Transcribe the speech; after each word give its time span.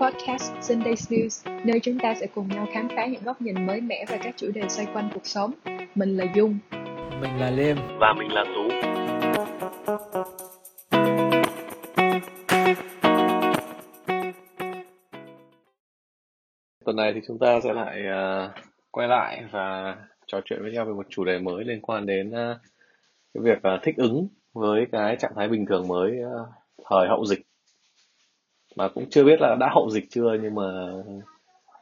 podcast 0.00 0.52
Sunday 0.60 0.94
News, 0.94 1.50
nơi 1.64 1.80
chúng 1.80 1.98
ta 1.98 2.14
sẽ 2.14 2.26
cùng 2.34 2.48
nhau 2.48 2.66
khám 2.72 2.88
phá 2.96 3.06
những 3.06 3.22
góc 3.24 3.42
nhìn 3.42 3.66
mới 3.66 3.80
mẻ 3.80 4.04
về 4.08 4.18
các 4.22 4.34
chủ 4.36 4.50
đề 4.54 4.68
xoay 4.68 4.88
quanh 4.94 5.10
cuộc 5.14 5.26
sống. 5.26 5.52
Mình 5.94 6.16
là 6.16 6.24
Dung. 6.34 6.58
Mình 7.20 7.40
là 7.40 7.50
Liêm. 7.50 7.76
Và 8.00 8.14
mình 8.18 8.32
là 8.32 8.44
Tú. 8.44 8.68
Tuần 16.84 16.96
này 16.96 17.12
thì 17.14 17.20
chúng 17.26 17.38
ta 17.38 17.60
sẽ 17.60 17.72
lại 17.72 18.00
uh, 18.00 18.50
quay 18.90 19.08
lại 19.08 19.44
và 19.50 19.96
trò 20.26 20.40
chuyện 20.44 20.62
với 20.62 20.72
nhau 20.72 20.84
về 20.84 20.92
một 20.92 21.06
chủ 21.08 21.24
đề 21.24 21.38
mới 21.38 21.64
liên 21.64 21.80
quan 21.82 22.06
đến 22.06 22.28
uh, 22.28 22.56
cái 23.34 23.42
việc 23.42 23.58
uh, 23.58 23.82
thích 23.82 23.96
ứng 23.96 24.28
với 24.52 24.86
cái 24.92 25.16
trạng 25.16 25.32
thái 25.36 25.48
bình 25.48 25.66
thường 25.66 25.88
mới 25.88 26.10
uh, 26.10 26.48
thời 26.90 27.08
hậu 27.08 27.24
dịch 27.24 27.49
mà 28.80 28.88
cũng 28.94 29.10
chưa 29.10 29.24
biết 29.24 29.40
là 29.40 29.56
đã 29.60 29.68
hậu 29.74 29.90
dịch 29.90 30.04
chưa 30.10 30.36
nhưng 30.42 30.54
mà 30.54 30.64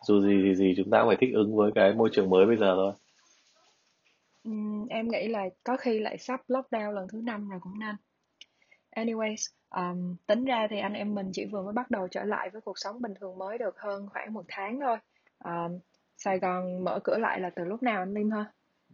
dù 0.03 0.21
gì 0.21 0.43
thì 0.45 0.55
gì 0.55 0.75
chúng 0.77 0.91
ta 0.91 1.01
cũng 1.01 1.09
phải 1.09 1.17
thích 1.21 1.35
ứng 1.35 1.57
với 1.57 1.71
cái 1.75 1.93
môi 1.93 2.09
trường 2.13 2.31
mới 2.31 2.47
bây 2.47 2.57
giờ 2.57 2.75
thôi 2.77 2.93
uhm, 4.49 4.87
em 4.89 5.09
nghĩ 5.09 5.29
là 5.29 5.49
có 5.65 5.77
khi 5.77 5.99
lại 5.99 6.19
sắp 6.19 6.41
lockdown 6.49 6.91
lần 6.93 7.09
thứ 7.09 7.21
năm 7.25 7.49
rồi 7.49 7.61
cũng 7.63 7.79
nên 7.79 7.97
anyways 8.97 9.53
um, 9.71 10.17
tính 10.27 10.45
ra 10.45 10.67
thì 10.71 10.79
anh 10.79 10.93
em 10.93 11.15
mình 11.15 11.31
chỉ 11.33 11.45
vừa 11.45 11.63
mới 11.63 11.73
bắt 11.73 11.91
đầu 11.91 12.09
trở 12.09 12.25
lại 12.25 12.51
với 12.51 12.61
cuộc 12.61 12.79
sống 12.79 13.03
bình 13.03 13.15
thường 13.21 13.39
mới 13.39 13.59
được 13.59 13.81
hơn 13.81 14.09
khoảng 14.13 14.33
một 14.33 14.45
tháng 14.49 14.81
thôi 14.81 14.97
um, 15.45 15.79
Sài 16.17 16.39
Gòn 16.39 16.85
mở 16.85 17.01
cửa 17.05 17.19
lại 17.19 17.41
là 17.41 17.51
từ 17.51 17.65
lúc 17.65 17.83
nào 17.83 18.03
anh 18.03 18.15
Linh 18.15 18.31
ha? 18.31 18.45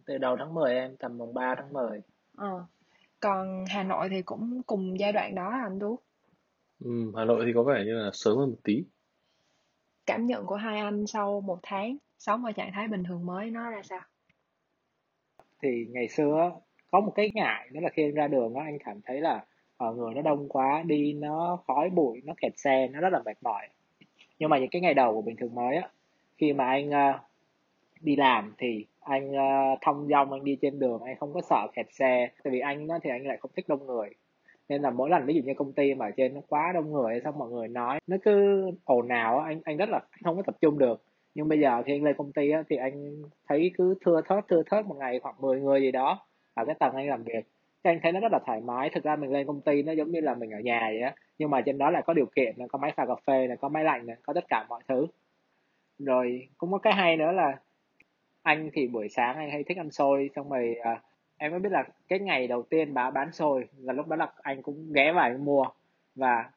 Từ 0.06 0.18
đầu 0.18 0.36
tháng 0.38 0.54
10 0.54 0.74
em, 0.74 0.96
tầm 0.96 1.18
mùng 1.18 1.34
3 1.34 1.54
tháng 1.56 1.72
10. 1.72 2.00
Ờ. 2.36 2.64
Còn 3.20 3.64
Hà 3.68 3.82
Nội 3.82 4.08
thì 4.10 4.22
cũng 4.22 4.62
cùng 4.66 5.00
giai 5.00 5.12
đoạn 5.12 5.34
đó 5.34 5.50
anh 5.64 5.78
Tú? 5.80 5.98
Ừ, 6.84 7.12
Hà 7.16 7.24
Nội 7.24 7.42
thì 7.46 7.52
có 7.54 7.62
vẻ 7.62 7.84
như 7.84 7.92
là 7.92 8.10
sớm 8.12 8.36
hơn 8.36 8.50
một 8.50 8.58
tí. 8.64 8.84
Cảm 10.06 10.26
nhận 10.26 10.46
của 10.46 10.56
hai 10.56 10.78
anh 10.78 11.06
sau 11.06 11.40
một 11.40 11.58
tháng 11.62 11.96
sống 12.18 12.44
ở 12.44 12.52
trạng 12.52 12.70
thái 12.74 12.88
bình 12.88 13.04
thường 13.04 13.26
mới 13.26 13.50
nó 13.50 13.70
ra 13.70 13.82
sao? 13.82 14.00
Thì 15.62 15.86
ngày 15.90 16.08
xưa 16.08 16.52
có 16.90 17.00
một 17.00 17.12
cái 17.14 17.30
ngại 17.34 17.68
đó 17.72 17.80
là 17.80 17.88
khi 17.88 18.02
anh 18.02 18.14
ra 18.14 18.28
đường 18.28 18.54
á 18.54 18.64
anh 18.64 18.78
cảm 18.84 19.00
thấy 19.04 19.20
là 19.20 19.44
ờ, 19.76 19.92
người 19.92 20.14
nó 20.14 20.22
đông 20.22 20.48
quá 20.48 20.82
đi 20.86 21.12
nó 21.12 21.58
khói 21.66 21.90
bụi 21.90 22.20
nó 22.24 22.34
kẹt 22.36 22.52
xe 22.56 22.88
nó 22.88 23.00
rất 23.00 23.12
là 23.12 23.22
mệt 23.24 23.36
mỏi 23.42 23.68
nhưng 24.38 24.50
mà 24.50 24.58
những 24.58 24.70
cái 24.70 24.82
ngày 24.82 24.94
đầu 24.94 25.14
của 25.14 25.22
bình 25.22 25.36
thường 25.36 25.54
mới 25.54 25.76
á 25.76 25.88
khi 26.38 26.52
mà 26.52 26.64
anh 26.64 26.88
uh, 26.88 27.20
đi 28.00 28.16
làm 28.16 28.54
thì 28.58 28.86
anh 29.00 29.30
uh, 29.30 29.78
thông 29.80 30.08
dong 30.08 30.32
anh 30.32 30.44
đi 30.44 30.56
trên 30.62 30.78
đường 30.78 31.02
anh 31.02 31.16
không 31.16 31.32
có 31.34 31.40
sợ 31.40 31.66
kẹt 31.74 31.86
xe 31.90 32.28
tại 32.44 32.52
vì 32.52 32.60
anh 32.60 32.86
đó 32.86 32.98
thì 33.02 33.10
anh 33.10 33.26
lại 33.26 33.36
không 33.40 33.50
thích 33.56 33.68
đông 33.68 33.86
người 33.86 34.10
nên 34.68 34.82
là 34.82 34.90
mỗi 34.90 35.10
lần 35.10 35.26
ví 35.26 35.34
dụ 35.34 35.42
như 35.42 35.54
công 35.56 35.72
ty 35.72 35.94
mà 35.94 36.10
trên 36.16 36.34
nó 36.34 36.40
quá 36.48 36.72
đông 36.74 36.92
người 36.92 37.20
xong 37.24 37.38
mọi 37.38 37.50
người 37.50 37.68
nói 37.68 37.98
nó 38.06 38.16
cứ 38.24 38.64
ồn 38.84 39.08
ào 39.08 39.38
anh 39.38 39.60
anh 39.64 39.76
rất 39.76 39.88
là 39.88 40.00
không 40.24 40.36
có 40.36 40.42
tập 40.42 40.56
trung 40.60 40.78
được. 40.78 41.02
Nhưng 41.34 41.48
bây 41.48 41.60
giờ 41.60 41.82
khi 41.86 41.94
anh 41.94 42.02
lên 42.02 42.16
công 42.16 42.32
ty 42.32 42.50
á, 42.50 42.62
thì 42.70 42.76
anh 42.76 43.22
thấy 43.48 43.70
cứ 43.78 43.94
thưa 44.04 44.20
thớt 44.28 44.44
thưa 44.48 44.62
thớt 44.70 44.86
một 44.86 44.96
ngày 44.98 45.20
khoảng 45.20 45.34
10 45.40 45.60
người 45.60 45.80
gì 45.80 45.92
đó 45.92 46.26
ở 46.54 46.64
cái 46.64 46.74
tầng 46.80 46.94
anh 46.94 47.08
làm 47.08 47.22
việc. 47.22 47.46
Thì 47.84 47.90
anh 47.90 47.98
thấy 48.02 48.12
nó 48.12 48.20
rất 48.20 48.32
là 48.32 48.38
thoải 48.46 48.60
mái 48.60 48.90
thực 48.90 49.04
ra 49.04 49.16
mình 49.16 49.32
lên 49.32 49.46
công 49.46 49.60
ty 49.60 49.82
nó 49.82 49.92
giống 49.92 50.10
như 50.10 50.20
là 50.20 50.34
mình 50.34 50.50
ở 50.50 50.60
nhà 50.60 50.80
vậy 50.80 51.00
á. 51.00 51.14
Nhưng 51.38 51.50
mà 51.50 51.60
trên 51.60 51.78
đó 51.78 51.90
lại 51.90 52.02
có 52.06 52.14
điều 52.14 52.26
kiện 52.26 52.54
là 52.56 52.66
có 52.66 52.78
máy 52.78 52.92
pha 52.96 53.06
cà 53.06 53.14
phê 53.26 53.46
này 53.46 53.56
có 53.56 53.68
máy 53.68 53.84
lạnh 53.84 54.06
này 54.06 54.16
có 54.22 54.32
tất 54.32 54.44
cả 54.48 54.66
mọi 54.68 54.82
thứ. 54.88 55.06
Rồi 55.98 56.48
cũng 56.58 56.72
có 56.72 56.78
cái 56.78 56.92
hay 56.92 57.16
nữa 57.16 57.32
là 57.32 57.58
anh 58.42 58.70
thì 58.72 58.88
buổi 58.88 59.08
sáng 59.08 59.36
anh 59.36 59.50
hay 59.50 59.64
thích 59.64 59.76
ăn 59.76 59.90
xôi 59.90 60.30
xong 60.36 60.50
rồi 60.50 60.74
à, 60.82 61.02
em 61.36 61.50
mới 61.50 61.60
biết 61.60 61.72
là 61.72 61.84
cái 62.08 62.18
ngày 62.18 62.46
đầu 62.46 62.62
tiên 62.62 62.94
bà 62.94 63.10
bán 63.10 63.32
xôi 63.32 63.68
là 63.76 63.92
lúc 63.92 64.08
đó 64.08 64.16
là 64.16 64.32
anh 64.42 64.62
cũng 64.62 64.92
ghé 64.92 65.12
vào 65.12 65.22
anh 65.24 65.44
mua. 65.44 65.64
Và 66.14 66.50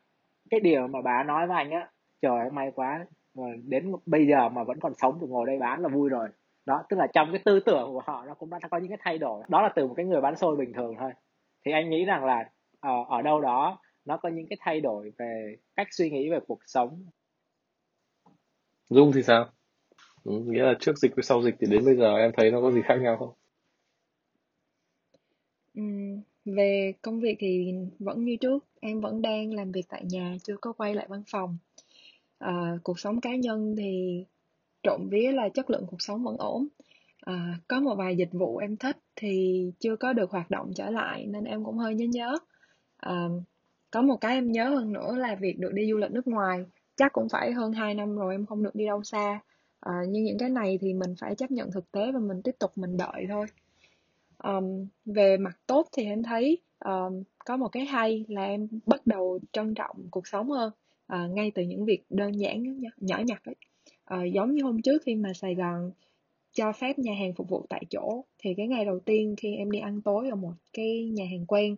cái 0.49 0.59
điều 0.59 0.87
mà 0.87 1.01
bà 1.01 1.23
nói 1.23 1.47
với 1.47 1.57
anh 1.57 1.71
á 1.71 1.89
trời 2.21 2.39
ơi 2.39 2.49
may 2.51 2.71
quá. 2.75 3.05
Mà 3.35 3.43
đến 3.63 3.91
bây 4.05 4.27
giờ 4.27 4.49
mà 4.49 4.63
vẫn 4.63 4.79
còn 4.79 4.93
sống 4.97 5.19
được 5.21 5.27
ngồi 5.29 5.47
đây 5.47 5.57
bán 5.59 5.81
là 5.81 5.89
vui 5.89 6.09
rồi. 6.09 6.27
Đó 6.65 6.83
tức 6.89 6.97
là 6.97 7.07
trong 7.13 7.31
cái 7.31 7.41
tư 7.45 7.59
tưởng 7.59 7.89
của 7.91 8.01
họ 8.05 8.25
nó 8.27 8.33
cũng 8.33 8.49
đã 8.49 8.59
có 8.71 8.77
những 8.77 8.89
cái 8.89 8.97
thay 9.01 9.17
đổi. 9.17 9.43
Đó 9.47 9.61
là 9.61 9.69
từ 9.75 9.87
một 9.87 9.93
cái 9.97 10.05
người 10.05 10.21
bán 10.21 10.35
xôi 10.35 10.55
bình 10.55 10.73
thường 10.73 10.95
thôi. 10.99 11.11
Thì 11.65 11.71
anh 11.71 11.89
nghĩ 11.89 12.05
rằng 12.05 12.25
là 12.25 12.49
ở, 12.79 13.05
ở 13.07 13.21
đâu 13.21 13.41
đó 13.41 13.79
nó 14.05 14.17
có 14.17 14.29
những 14.29 14.47
cái 14.49 14.57
thay 14.61 14.81
đổi 14.81 15.11
về 15.17 15.55
cách 15.75 15.87
suy 15.91 16.09
nghĩ 16.09 16.29
về 16.29 16.39
cuộc 16.47 16.59
sống. 16.65 17.03
Dung 18.89 19.11
thì 19.15 19.23
sao? 19.23 19.45
Ừ, 20.23 20.31
nghĩa 20.45 20.63
là 20.63 20.73
trước 20.79 20.97
dịch 20.97 21.15
với 21.15 21.23
sau 21.23 21.41
dịch 21.41 21.55
thì 21.59 21.67
đến 21.71 21.85
bây 21.85 21.95
giờ 21.95 22.15
em 22.17 22.31
thấy 22.37 22.51
nó 22.51 22.61
có 22.61 22.71
gì 22.71 22.81
khác 22.85 22.95
nhau 23.01 23.17
không? 23.17 23.33
Ừm, 25.75 26.21
về 26.55 26.93
công 27.01 27.19
việc 27.19 27.35
thì 27.39 27.73
vẫn 27.99 28.23
như 28.23 28.35
trước, 28.35 28.65
em 28.79 29.01
vẫn 29.01 29.21
đang 29.21 29.53
làm 29.53 29.71
việc 29.71 29.85
tại 29.89 30.03
nhà, 30.05 30.35
chưa 30.43 30.57
có 30.61 30.73
quay 30.73 30.95
lại 30.95 31.05
văn 31.09 31.23
phòng. 31.31 31.57
À, 32.39 32.77
cuộc 32.83 32.99
sống 32.99 33.21
cá 33.21 33.35
nhân 33.35 33.75
thì 33.77 34.23
trộm 34.83 35.07
vía 35.09 35.31
là 35.31 35.49
chất 35.49 35.69
lượng 35.69 35.85
cuộc 35.87 36.01
sống 36.01 36.23
vẫn 36.23 36.37
ổn. 36.37 36.67
À, 37.21 37.59
có 37.67 37.79
một 37.79 37.95
vài 37.95 38.15
dịch 38.15 38.31
vụ 38.31 38.57
em 38.57 38.77
thích 38.77 38.97
thì 39.15 39.63
chưa 39.79 39.95
có 39.95 40.13
được 40.13 40.31
hoạt 40.31 40.51
động 40.51 40.71
trở 40.75 40.89
lại 40.89 41.25
nên 41.25 41.43
em 41.43 41.63
cũng 41.63 41.77
hơi 41.77 41.95
nhớ 41.95 42.05
nhớ. 42.11 42.37
À, 42.97 43.27
có 43.91 44.01
một 44.01 44.17
cái 44.21 44.35
em 44.35 44.51
nhớ 44.51 44.69
hơn 44.69 44.93
nữa 44.93 45.15
là 45.15 45.35
việc 45.35 45.59
được 45.59 45.73
đi 45.73 45.91
du 45.91 45.97
lịch 45.97 46.11
nước 46.11 46.27
ngoài 46.27 46.65
chắc 46.95 47.13
cũng 47.13 47.29
phải 47.29 47.51
hơn 47.51 47.71
2 47.73 47.93
năm 47.93 48.15
rồi 48.17 48.33
em 48.33 48.45
không 48.45 48.63
được 48.63 48.75
đi 48.75 48.85
đâu 48.85 49.03
xa 49.03 49.39
à, 49.79 49.93
nhưng 50.09 50.23
những 50.23 50.37
cái 50.37 50.49
này 50.49 50.77
thì 50.81 50.93
mình 50.93 51.15
phải 51.19 51.35
chấp 51.35 51.51
nhận 51.51 51.71
thực 51.71 51.91
tế 51.91 52.11
và 52.11 52.19
mình 52.19 52.41
tiếp 52.41 52.55
tục 52.59 52.71
mình 52.75 52.97
đợi 52.97 53.25
thôi 53.29 53.45
um, 54.43 54.87
về 55.05 55.37
mặt 55.37 55.57
tốt 55.67 55.87
thì 55.97 56.05
em 56.05 56.23
thấy 56.23 56.57
um, 56.85 57.23
có 57.45 57.57
một 57.57 57.67
cái 57.67 57.85
hay 57.85 58.25
là 58.27 58.45
em 58.45 58.67
bắt 58.85 59.07
đầu 59.07 59.39
trân 59.51 59.73
trọng 59.73 59.95
cuộc 60.11 60.27
sống 60.27 60.49
hơn 60.49 60.71
uh, 61.13 61.31
ngay 61.31 61.51
từ 61.55 61.63
những 61.63 61.85
việc 61.85 62.03
đơn 62.09 62.31
giản 62.31 62.81
nhỏ 62.97 63.19
nhặt 63.25 63.41
ấy. 63.45 63.55
Uh, 64.13 64.33
giống 64.33 64.55
như 64.55 64.63
hôm 64.63 64.81
trước 64.81 65.01
khi 65.05 65.15
mà 65.15 65.33
Sài 65.33 65.55
Gòn 65.55 65.91
cho 66.53 66.71
phép 66.71 66.99
nhà 66.99 67.13
hàng 67.19 67.33
phục 67.33 67.49
vụ 67.49 67.65
tại 67.69 67.83
chỗ 67.89 68.23
thì 68.37 68.53
cái 68.57 68.67
ngày 68.67 68.85
đầu 68.85 68.99
tiên 68.99 69.35
khi 69.37 69.55
em 69.55 69.71
đi 69.71 69.79
ăn 69.79 70.01
tối 70.01 70.29
ở 70.29 70.35
một 70.35 70.53
cái 70.73 71.09
nhà 71.13 71.25
hàng 71.31 71.45
quen 71.45 71.75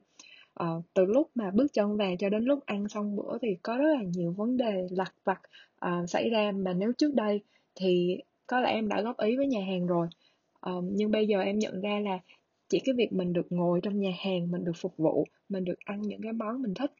uh, 0.63 0.83
từ 0.93 1.05
lúc 1.05 1.29
mà 1.35 1.51
bước 1.51 1.73
chân 1.73 1.97
vào 1.97 2.15
cho 2.19 2.29
đến 2.29 2.45
lúc 2.45 2.65
ăn 2.65 2.87
xong 2.87 3.15
bữa 3.15 3.37
thì 3.41 3.47
có 3.63 3.77
rất 3.77 3.95
là 3.97 4.03
nhiều 4.03 4.31
vấn 4.31 4.57
đề 4.57 4.87
lặt 4.89 5.13
vặt 5.23 5.41
uh, 5.85 6.09
xảy 6.09 6.29
ra. 6.29 6.51
Mà 6.51 6.73
nếu 6.73 6.91
trước 6.97 7.15
đây 7.15 7.41
thì 7.75 8.17
có 8.47 8.59
lẽ 8.59 8.71
em 8.71 8.87
đã 8.87 9.01
góp 9.01 9.17
ý 9.17 9.37
với 9.37 9.47
nhà 9.47 9.61
hàng 9.65 9.87
rồi. 9.87 10.07
Uh, 10.69 10.83
nhưng 10.91 11.11
bây 11.11 11.27
giờ 11.27 11.41
em 11.41 11.59
nhận 11.59 11.81
ra 11.81 11.99
là 11.99 12.19
chỉ 12.69 12.79
cái 12.85 12.95
việc 12.97 13.13
mình 13.13 13.33
được 13.33 13.47
ngồi 13.49 13.79
trong 13.83 13.99
nhà 13.99 14.11
hàng 14.19 14.51
mình 14.51 14.63
được 14.63 14.77
phục 14.77 14.97
vụ 14.97 15.25
mình 15.49 15.63
được 15.63 15.79
ăn 15.85 16.01
những 16.01 16.21
cái 16.21 16.33
món 16.33 16.61
mình 16.61 16.73
thích 16.73 16.91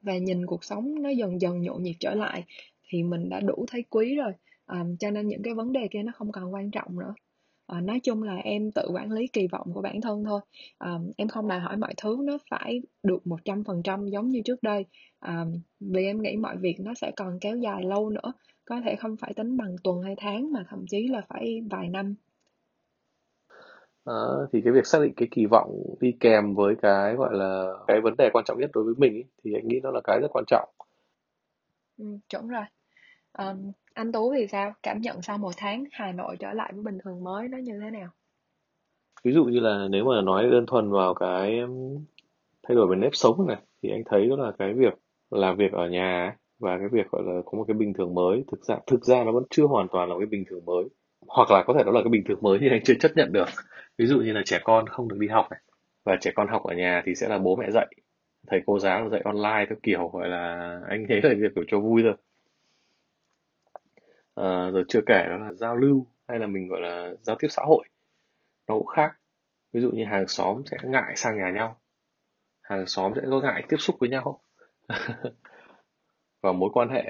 và 0.00 0.18
nhìn 0.18 0.46
cuộc 0.46 0.64
sống 0.64 1.02
nó 1.02 1.08
dần 1.08 1.40
dần 1.40 1.60
nhộn 1.60 1.82
nhịp 1.82 1.94
trở 2.00 2.14
lại 2.14 2.44
thì 2.88 3.02
mình 3.02 3.28
đã 3.28 3.40
đủ 3.40 3.64
thấy 3.68 3.84
quý 3.90 4.14
rồi. 4.16 4.32
À, 4.66 4.84
cho 4.98 5.10
nên 5.10 5.28
những 5.28 5.42
cái 5.42 5.54
vấn 5.54 5.72
đề 5.72 5.88
kia 5.90 6.02
nó 6.02 6.12
không 6.14 6.32
còn 6.32 6.54
quan 6.54 6.70
trọng 6.70 6.98
nữa. 6.98 7.14
À, 7.66 7.80
nói 7.80 8.00
chung 8.00 8.22
là 8.22 8.36
em 8.36 8.70
tự 8.70 8.88
quản 8.94 9.12
lý 9.12 9.26
kỳ 9.26 9.46
vọng 9.46 9.66
của 9.74 9.82
bản 9.82 10.00
thân 10.00 10.24
thôi. 10.24 10.40
À, 10.78 10.98
em 11.16 11.28
không 11.28 11.48
đòi 11.48 11.60
hỏi 11.60 11.76
mọi 11.76 11.94
thứ 11.96 12.18
nó 12.24 12.38
phải 12.50 12.82
được 13.02 13.26
một 13.26 13.44
trăm 13.44 13.64
phần 13.64 13.82
trăm 13.82 14.08
giống 14.08 14.30
như 14.30 14.40
trước 14.44 14.62
đây. 14.62 14.84
À, 15.20 15.44
vì 15.80 16.04
em 16.04 16.22
nghĩ 16.22 16.36
mọi 16.36 16.56
việc 16.56 16.76
nó 16.80 16.94
sẽ 16.94 17.12
còn 17.16 17.38
kéo 17.40 17.56
dài 17.56 17.84
lâu 17.84 18.10
nữa. 18.10 18.32
Có 18.64 18.80
thể 18.80 18.96
không 18.96 19.16
phải 19.16 19.34
tính 19.34 19.56
bằng 19.56 19.76
tuần 19.84 20.02
hay 20.02 20.14
tháng 20.18 20.52
mà 20.52 20.64
thậm 20.70 20.84
chí 20.90 21.08
là 21.08 21.22
phải 21.28 21.60
vài 21.70 21.88
năm. 21.88 22.14
À, 24.06 24.14
thì 24.52 24.60
cái 24.64 24.72
việc 24.72 24.86
xác 24.86 24.98
định 25.02 25.12
cái 25.16 25.28
kỳ 25.30 25.46
vọng 25.46 25.96
đi 26.00 26.16
kèm 26.20 26.54
với 26.54 26.74
cái 26.82 27.14
gọi 27.14 27.34
là 27.34 27.72
cái 27.86 28.00
vấn 28.00 28.14
đề 28.18 28.30
quan 28.32 28.44
trọng 28.44 28.60
nhất 28.60 28.70
đối 28.74 28.84
với 28.84 28.94
mình 28.98 29.14
ý, 29.14 29.24
thì 29.44 29.54
anh 29.54 29.68
nghĩ 29.68 29.80
nó 29.82 29.90
là 29.90 30.00
cái 30.04 30.18
rất 30.22 30.28
quan 30.30 30.44
trọng. 30.46 30.68
Ừ, 31.98 32.04
chuẩn 32.28 32.48
rồi. 32.48 32.64
Um, 33.38 33.72
anh 33.94 34.12
Tú 34.12 34.32
thì 34.36 34.46
sao? 34.46 34.72
Cảm 34.82 35.00
nhận 35.00 35.22
sau 35.22 35.38
một 35.38 35.52
tháng 35.56 35.84
Hà 35.92 36.12
Nội 36.12 36.36
trở 36.40 36.52
lại 36.52 36.72
với 36.72 36.82
bình 36.82 36.98
thường 37.04 37.24
mới 37.24 37.48
nó 37.48 37.58
như 37.58 37.80
thế 37.82 37.90
nào? 37.90 38.08
Ví 39.24 39.32
dụ 39.32 39.44
như 39.44 39.60
là 39.60 39.88
nếu 39.90 40.04
mà 40.04 40.20
nói 40.20 40.50
đơn 40.50 40.66
thuần 40.66 40.90
vào 40.90 41.14
cái 41.14 41.60
thay 42.68 42.74
đổi 42.74 42.86
về 42.86 42.96
nếp 42.96 43.14
sống 43.14 43.46
này 43.46 43.56
thì 43.82 43.90
anh 43.90 44.02
thấy 44.06 44.26
đó 44.28 44.36
là 44.36 44.52
cái 44.58 44.74
việc 44.74 44.94
làm 45.30 45.56
việc 45.56 45.72
ở 45.72 45.88
nhà 45.88 46.36
và 46.58 46.78
cái 46.78 46.88
việc 46.92 47.10
gọi 47.10 47.22
là 47.26 47.42
có 47.44 47.58
một 47.58 47.64
cái 47.68 47.74
bình 47.74 47.92
thường 47.92 48.14
mới 48.14 48.44
thực 48.52 48.64
ra 48.64 48.76
thực 48.86 49.04
ra 49.04 49.24
nó 49.24 49.32
vẫn 49.32 49.44
chưa 49.50 49.66
hoàn 49.66 49.88
toàn 49.88 50.08
là 50.08 50.14
một 50.14 50.20
cái 50.20 50.26
bình 50.26 50.44
thường 50.50 50.64
mới 50.64 50.84
hoặc 51.26 51.50
là 51.50 51.64
có 51.66 51.74
thể 51.78 51.84
đó 51.84 51.92
là 51.92 52.00
cái 52.02 52.10
bình 52.10 52.24
thường 52.28 52.38
mới 52.42 52.58
nhưng 52.60 52.70
anh 52.70 52.80
chưa 52.84 52.94
chấp 53.00 53.10
nhận 53.16 53.32
được 53.32 53.48
ví 53.98 54.06
dụ 54.06 54.20
như 54.20 54.32
là 54.32 54.42
trẻ 54.44 54.60
con 54.64 54.86
không 54.88 55.08
được 55.08 55.16
đi 55.18 55.28
học 55.28 55.46
này. 55.50 55.60
Và 56.04 56.16
trẻ 56.20 56.32
con 56.34 56.48
học 56.48 56.62
ở 56.64 56.74
nhà 56.74 57.02
thì 57.06 57.14
sẽ 57.14 57.28
là 57.28 57.38
bố 57.38 57.56
mẹ 57.56 57.70
dạy. 57.70 57.86
Thầy 58.46 58.62
cô 58.66 58.78
giáo 58.78 59.08
dạy 59.10 59.20
online 59.24 59.66
theo 59.68 59.78
kiểu 59.82 60.08
gọi 60.08 60.28
là 60.28 60.80
anh 60.88 61.06
thấy 61.08 61.20
là 61.22 61.34
việc 61.38 61.52
kiểu 61.54 61.64
cho 61.68 61.80
vui 61.80 62.02
thôi. 62.02 62.14
À, 64.34 64.70
rồi 64.70 64.84
chưa 64.88 65.00
kể 65.06 65.24
đó 65.28 65.36
là 65.36 65.52
giao 65.52 65.76
lưu 65.76 66.06
hay 66.28 66.38
là 66.38 66.46
mình 66.46 66.68
gọi 66.68 66.80
là 66.80 67.14
giao 67.22 67.36
tiếp 67.38 67.48
xã 67.50 67.62
hội. 67.66 67.84
Nó 68.68 68.74
cũng 68.74 68.86
khác. 68.86 69.12
Ví 69.72 69.80
dụ 69.80 69.90
như 69.90 70.04
hàng 70.04 70.28
xóm 70.28 70.62
sẽ 70.66 70.76
ngại 70.84 71.12
sang 71.16 71.38
nhà 71.38 71.50
nhau. 71.50 71.80
Hàng 72.62 72.86
xóm 72.86 73.12
sẽ 73.16 73.22
có 73.30 73.40
ngại 73.40 73.64
tiếp 73.68 73.76
xúc 73.78 73.96
với 74.00 74.08
nhau. 74.10 74.40
Và 76.42 76.52
mối 76.52 76.70
quan 76.72 76.88
hệ 76.88 77.02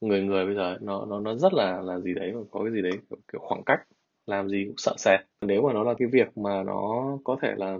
người 0.00 0.22
người 0.22 0.46
bây 0.46 0.54
giờ 0.54 0.78
nó 0.80 1.06
nó 1.06 1.20
nó 1.20 1.34
rất 1.34 1.54
là 1.54 1.80
là 1.82 1.98
gì 1.98 2.14
đấy 2.14 2.32
có 2.50 2.60
cái 2.64 2.72
gì 2.72 2.82
đấy 2.82 2.92
kiểu, 3.10 3.18
kiểu 3.32 3.40
khoảng 3.40 3.64
cách 3.66 3.80
làm 4.26 4.48
gì 4.48 4.64
cũng 4.66 4.76
sợ 4.76 4.94
sệt. 4.98 5.20
Nếu 5.40 5.62
mà 5.62 5.72
nó 5.72 5.84
là 5.84 5.94
cái 5.98 6.08
việc 6.12 6.38
mà 6.38 6.62
nó 6.62 7.04
có 7.24 7.36
thể 7.42 7.54
là 7.56 7.78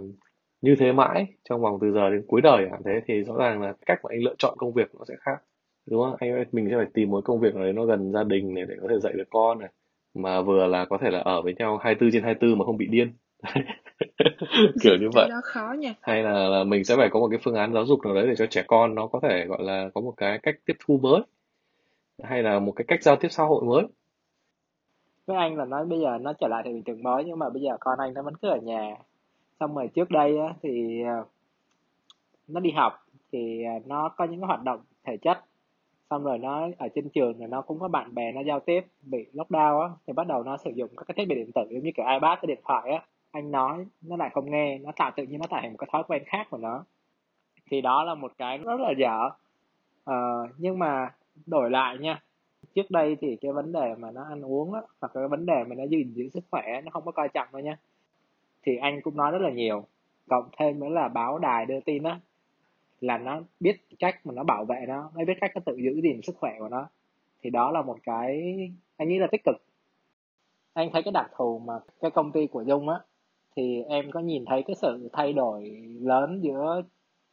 như 0.61 0.75
thế 0.79 0.91
mãi 0.91 1.25
trong 1.49 1.61
vòng 1.61 1.77
từ 1.81 1.91
giờ 1.91 2.09
đến 2.09 2.25
cuối 2.27 2.41
đời 2.41 2.67
chẳng 2.71 2.81
thế 2.85 3.01
thì 3.07 3.23
rõ 3.23 3.33
ràng 3.37 3.61
là 3.61 3.73
cách 3.85 3.99
mà 4.03 4.07
anh 4.13 4.23
lựa 4.23 4.35
chọn 4.37 4.53
công 4.57 4.73
việc 4.73 4.95
nó 4.95 5.05
sẽ 5.07 5.15
khác 5.19 5.41
đúng 5.89 6.03
không? 6.03 6.15
Anh 6.19 6.45
mình 6.51 6.67
sẽ 6.69 6.75
phải 6.77 6.87
tìm 6.93 7.09
một 7.09 7.25
công 7.25 7.39
việc 7.39 7.55
nào 7.55 7.63
đấy 7.63 7.73
nó 7.73 7.85
gần 7.85 8.11
gia 8.11 8.23
đình 8.23 8.53
này 8.53 8.65
để 8.67 8.75
có 8.81 8.87
thể 8.89 8.99
dạy 8.99 9.13
được 9.13 9.27
con 9.29 9.59
này 9.59 9.69
mà 10.13 10.41
vừa 10.41 10.67
là 10.67 10.85
có 10.85 10.97
thể 11.01 11.09
là 11.09 11.19
ở 11.19 11.41
với 11.41 11.53
nhau 11.59 11.77
24 11.77 12.11
trên 12.11 12.23
24 12.23 12.59
mà 12.59 12.65
không 12.65 12.77
bị 12.77 12.87
điên. 12.87 13.13
Kiểu 14.81 14.93
như 15.01 15.09
vậy. 15.13 15.27
đó 15.29 15.41
khó 15.43 15.75
nha. 15.79 15.93
Hay 16.01 16.23
là, 16.23 16.31
là 16.49 16.63
mình 16.63 16.83
sẽ 16.83 16.95
phải 16.95 17.09
có 17.11 17.19
một 17.19 17.27
cái 17.31 17.39
phương 17.43 17.55
án 17.55 17.73
giáo 17.73 17.85
dục 17.85 17.99
nào 18.05 18.15
đấy 18.15 18.27
để 18.27 18.35
cho 18.35 18.45
trẻ 18.45 18.63
con 18.67 18.95
nó 18.95 19.07
có 19.07 19.19
thể 19.23 19.45
gọi 19.45 19.59
là 19.61 19.89
có 19.93 20.01
một 20.01 20.13
cái 20.17 20.39
cách 20.43 20.55
tiếp 20.65 20.73
thu 20.85 20.97
mới 20.97 21.21
hay 22.23 22.43
là 22.43 22.59
một 22.59 22.71
cái 22.71 22.85
cách 22.87 23.03
giao 23.03 23.15
tiếp 23.15 23.27
xã 23.31 23.43
hội 23.43 23.63
mới 23.65 23.83
với 25.27 25.37
anh 25.37 25.57
là 25.57 25.65
nói 25.65 25.85
bây 25.85 25.99
giờ 25.99 26.17
nó 26.21 26.33
trở 26.33 26.47
lại 26.47 26.61
thì 26.65 26.73
bình 26.73 26.83
thường 26.83 27.03
mới 27.03 27.23
nhưng 27.25 27.39
mà 27.39 27.49
bây 27.49 27.61
giờ 27.61 27.77
con 27.79 27.99
anh 27.99 28.13
nó 28.13 28.21
vẫn 28.21 28.33
cứ 28.41 28.49
ở 28.49 28.57
nhà. 28.57 28.95
Xong 29.59 29.75
rồi 29.75 29.87
trước 29.87 30.11
đây 30.11 30.37
á, 30.37 30.53
thì 30.61 31.01
ờ, 31.03 31.25
nó 32.47 32.59
đi 32.59 32.71
học 32.71 32.93
thì 33.31 33.63
ờ, 33.63 33.71
nó 33.85 34.09
có 34.09 34.25
những 34.25 34.39
cái 34.41 34.47
hoạt 34.47 34.63
động 34.63 34.79
thể 35.03 35.17
chất. 35.17 35.37
Xong 36.09 36.23
rồi 36.23 36.37
nó 36.37 36.67
ở 36.77 36.87
trên 36.95 37.09
trường 37.09 37.33
thì 37.39 37.45
nó 37.45 37.61
cũng 37.61 37.79
có 37.79 37.87
bạn 37.87 38.15
bè 38.15 38.31
nó 38.31 38.41
giao 38.41 38.59
tiếp 38.59 38.85
bị 39.01 39.25
lockdown 39.33 39.81
á 39.81 39.89
thì 40.07 40.13
bắt 40.13 40.27
đầu 40.27 40.43
nó 40.43 40.57
sử 40.57 40.71
dụng 40.75 40.89
các 40.97 41.03
cái 41.07 41.15
thiết 41.17 41.25
bị 41.29 41.35
điện 41.35 41.51
tử 41.55 41.61
giống 41.69 41.83
như 41.83 41.91
kiểu 41.95 42.05
ipad 42.05 42.39
cái 42.41 42.47
điện 42.47 42.59
thoại 42.63 42.91
á. 42.91 43.03
Anh 43.31 43.51
nói 43.51 43.85
nó 44.01 44.15
lại 44.15 44.29
không 44.33 44.51
nghe 44.51 44.77
nó 44.77 44.91
tạo 44.95 45.11
tự 45.15 45.23
nhiên 45.23 45.39
nó 45.39 45.47
tạo 45.49 45.61
thành 45.61 45.71
một 45.71 45.77
cái 45.79 45.89
thói 45.93 46.03
quen 46.07 46.23
khác 46.25 46.47
của 46.49 46.57
nó. 46.57 46.83
Thì 47.71 47.81
đó 47.81 48.03
là 48.03 48.15
một 48.15 48.31
cái 48.37 48.57
rất 48.57 48.79
là 48.79 48.93
dở. 48.97 49.29
Ờ, 50.03 50.47
nhưng 50.57 50.79
mà 50.79 51.13
đổi 51.45 51.69
lại 51.69 51.97
nha 51.97 52.21
trước 52.77 52.91
đây 52.91 53.17
thì 53.21 53.35
cái 53.41 53.51
vấn 53.51 53.71
đề 53.71 53.95
mà 53.97 54.11
nó 54.11 54.23
ăn 54.23 54.41
uống 54.41 54.73
á, 54.73 54.81
hoặc 55.01 55.11
cái 55.13 55.27
vấn 55.27 55.45
đề 55.45 55.63
mà 55.67 55.75
nó 55.75 55.83
gìn 55.83 56.13
giữ 56.13 56.29
sức 56.29 56.43
khỏe 56.51 56.81
nó 56.85 56.91
không 56.91 57.05
có 57.05 57.11
coi 57.11 57.29
trọng 57.29 57.47
đâu 57.51 57.61
nha 57.61 57.77
thì 58.63 58.77
anh 58.77 59.01
cũng 59.01 59.17
nói 59.17 59.31
rất 59.31 59.41
là 59.41 59.49
nhiều. 59.51 59.85
Cộng 60.29 60.49
thêm 60.57 60.79
nữa 60.79 60.89
là 60.89 61.07
báo 61.07 61.39
đài 61.39 61.65
đưa 61.65 61.79
tin 61.79 62.03
á, 62.03 62.19
là 63.01 63.17
nó 63.17 63.41
biết 63.59 63.75
cách 63.99 64.25
mà 64.25 64.33
nó 64.33 64.43
bảo 64.43 64.65
vệ 64.65 64.85
nó 64.87 65.11
nó 65.15 65.25
biết 65.25 65.37
cách 65.41 65.51
nó 65.55 65.61
tự 65.65 65.75
giữ 65.75 66.01
gìn 66.03 66.21
sức 66.21 66.35
khỏe 66.39 66.55
của 66.59 66.69
nó. 66.69 66.87
Thì 67.41 67.49
đó 67.49 67.71
là 67.71 67.81
một 67.81 67.97
cái, 68.03 68.55
anh 68.97 69.09
nghĩ 69.09 69.19
là 69.19 69.27
tích 69.31 69.41
cực. 69.43 69.55
Anh 70.73 70.89
thấy 70.93 71.03
cái 71.03 71.11
đặc 71.11 71.31
thù 71.37 71.59
mà 71.59 71.73
cái 72.01 72.11
công 72.11 72.31
ty 72.31 72.47
của 72.47 72.61
dung 72.61 72.89
á, 72.89 72.99
thì 73.55 73.81
em 73.89 74.11
có 74.11 74.19
nhìn 74.19 74.45
thấy 74.45 74.63
cái 74.67 74.75
sự 74.81 75.09
thay 75.13 75.33
đổi 75.33 75.63
lớn 76.01 76.39
giữa 76.43 76.81